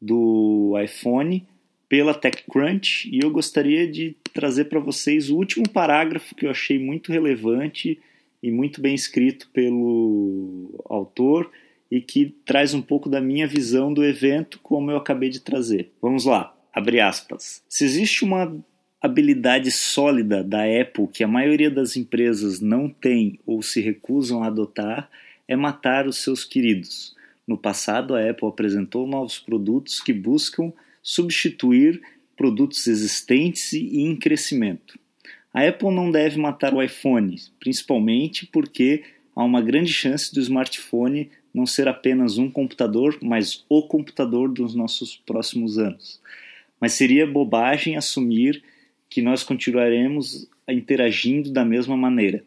do 0.01 0.75
iPhone 0.83 1.45
pela 1.91 2.15
TechCrunch 2.15 3.11
e 3.13 3.19
eu 3.21 3.33
gostaria 3.33 3.85
de 3.91 4.15
trazer 4.33 4.67
para 4.67 4.79
vocês 4.79 5.29
o 5.29 5.37
último 5.37 5.69
parágrafo 5.69 6.37
que 6.37 6.47
eu 6.47 6.51
achei 6.51 6.79
muito 6.79 7.11
relevante 7.11 7.99
e 8.41 8.49
muito 8.49 8.81
bem 8.81 8.95
escrito 8.95 9.51
pelo 9.53 10.85
autor 10.89 11.51
e 11.91 12.01
que 12.01 12.33
traz 12.47 12.73
um 12.75 12.81
pouco 12.81 13.09
da 13.09 13.21
minha 13.21 13.45
visão 13.45 13.93
do 13.93 14.05
evento, 14.05 14.61
como 14.63 14.93
eu 14.93 14.97
acabei 14.97 15.31
de 15.31 15.41
trazer. 15.41 15.91
Vamos 16.01 16.25
lá, 16.25 16.57
abre 16.73 17.01
aspas. 17.01 17.61
Se 17.69 17.85
existe 17.85 18.23
uma 18.23 18.57
habilidade 19.03 19.73
sólida 19.73 20.45
da 20.45 20.63
Apple 20.63 21.09
que 21.09 21.25
a 21.25 21.29
maioria 21.29 21.73
das 21.73 21.97
empresas 21.97 22.61
não 22.61 22.89
tem 22.89 23.41
ou 23.45 23.63
se 23.63 23.81
recusam 23.81 24.45
a 24.45 24.47
adotar, 24.47 25.11
é 25.49 25.57
matar 25.57 26.07
os 26.07 26.19
seus 26.23 26.45
queridos. 26.45 27.17
No 27.45 27.59
passado, 27.59 28.15
a 28.15 28.31
Apple 28.31 28.47
apresentou 28.47 29.09
novos 29.09 29.41
produtos 29.41 30.01
que 30.01 30.13
buscam 30.13 30.73
substituir 31.03 32.01
produtos 32.37 32.87
existentes 32.87 33.73
e 33.73 34.01
em 34.01 34.17
crescimento. 34.17 34.99
A 35.53 35.67
Apple 35.67 35.91
não 35.91 36.11
deve 36.11 36.39
matar 36.39 36.73
o 36.73 36.83
iPhone, 36.83 37.37
principalmente 37.59 38.47
porque 38.47 39.03
há 39.35 39.43
uma 39.43 39.61
grande 39.61 39.93
chance 39.93 40.33
do 40.33 40.41
smartphone 40.41 41.31
não 41.53 41.67
ser 41.67 41.89
apenas 41.89 42.39
um 42.39 42.49
computador, 42.49 43.19
mas 43.21 43.65
o 43.69 43.83
computador 43.83 44.53
dos 44.53 44.75
nossos 44.75 45.17
próximos 45.17 45.79
anos. 45.79 46.21
Mas 46.81 46.93
seria 46.93 47.27
bobagem 47.27 47.97
assumir 47.97 48.63
que 49.09 49.21
nós 49.21 49.43
continuaremos 49.43 50.49
interagindo 50.69 51.51
da 51.51 51.65
mesma 51.65 51.97
maneira, 51.97 52.45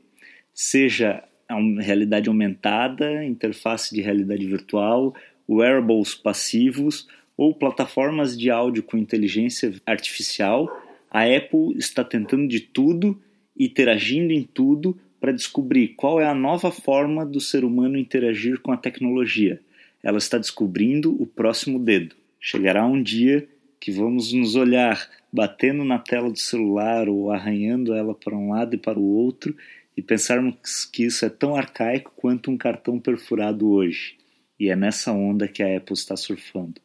seja 0.53 1.21
a 1.49 1.59
realidade 1.81 2.29
aumentada, 2.29 3.25
interface 3.25 3.93
de 3.93 4.01
realidade 4.01 4.45
virtual, 4.47 5.13
wearables 5.47 6.15
passivos 6.15 7.05
ou 7.35 7.53
plataformas 7.53 8.37
de 8.37 8.49
áudio 8.49 8.83
com 8.83 8.97
inteligência 8.97 9.73
artificial 9.85 10.69
a 11.13 11.25
Apple 11.25 11.77
está 11.77 12.03
tentando 12.03 12.47
de 12.47 12.59
tudo, 12.59 13.21
interagindo 13.55 14.33
em 14.33 14.41
tudo, 14.41 14.97
para 15.21 15.31
descobrir 15.31 15.89
qual 15.89 16.19
é 16.19 16.25
a 16.25 16.33
nova 16.33 16.71
forma 16.71 17.23
do 17.23 17.39
ser 17.39 17.63
humano 17.63 17.99
interagir 17.99 18.59
com 18.59 18.71
a 18.71 18.77
tecnologia. 18.77 19.61
Ela 20.01 20.17
está 20.17 20.39
descobrindo 20.39 21.15
o 21.21 21.27
próximo 21.27 21.77
dedo. 21.77 22.15
Chegará 22.39 22.83
um 22.87 23.01
dia 23.01 23.47
que 23.79 23.91
vamos 23.91 24.33
nos 24.33 24.55
olhar 24.55 25.07
batendo 25.31 25.85
na 25.85 25.99
tela 25.99 26.31
do 26.31 26.39
celular 26.39 27.07
ou 27.07 27.31
arranhando 27.31 27.93
ela 27.93 28.15
para 28.15 28.35
um 28.35 28.49
lado 28.49 28.73
e 28.73 28.79
para 28.79 28.97
o 28.97 29.15
outro 29.15 29.55
e 29.95 30.01
pensarmos 30.01 30.83
que 30.85 31.03
isso 31.03 31.23
é 31.23 31.29
tão 31.29 31.55
arcaico 31.55 32.11
quanto 32.15 32.49
um 32.49 32.57
cartão 32.57 32.99
perfurado 32.99 33.69
hoje. 33.69 34.17
E 34.59 34.69
é 34.69 34.75
nessa 34.75 35.11
onda 35.11 35.47
que 35.47 35.61
a 35.61 35.77
Apple 35.77 35.93
está 35.93 36.17
surfando. 36.17 36.81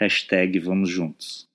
Hashtag 0.00 0.58
vamos 0.60 0.90
juntos. 0.90 1.49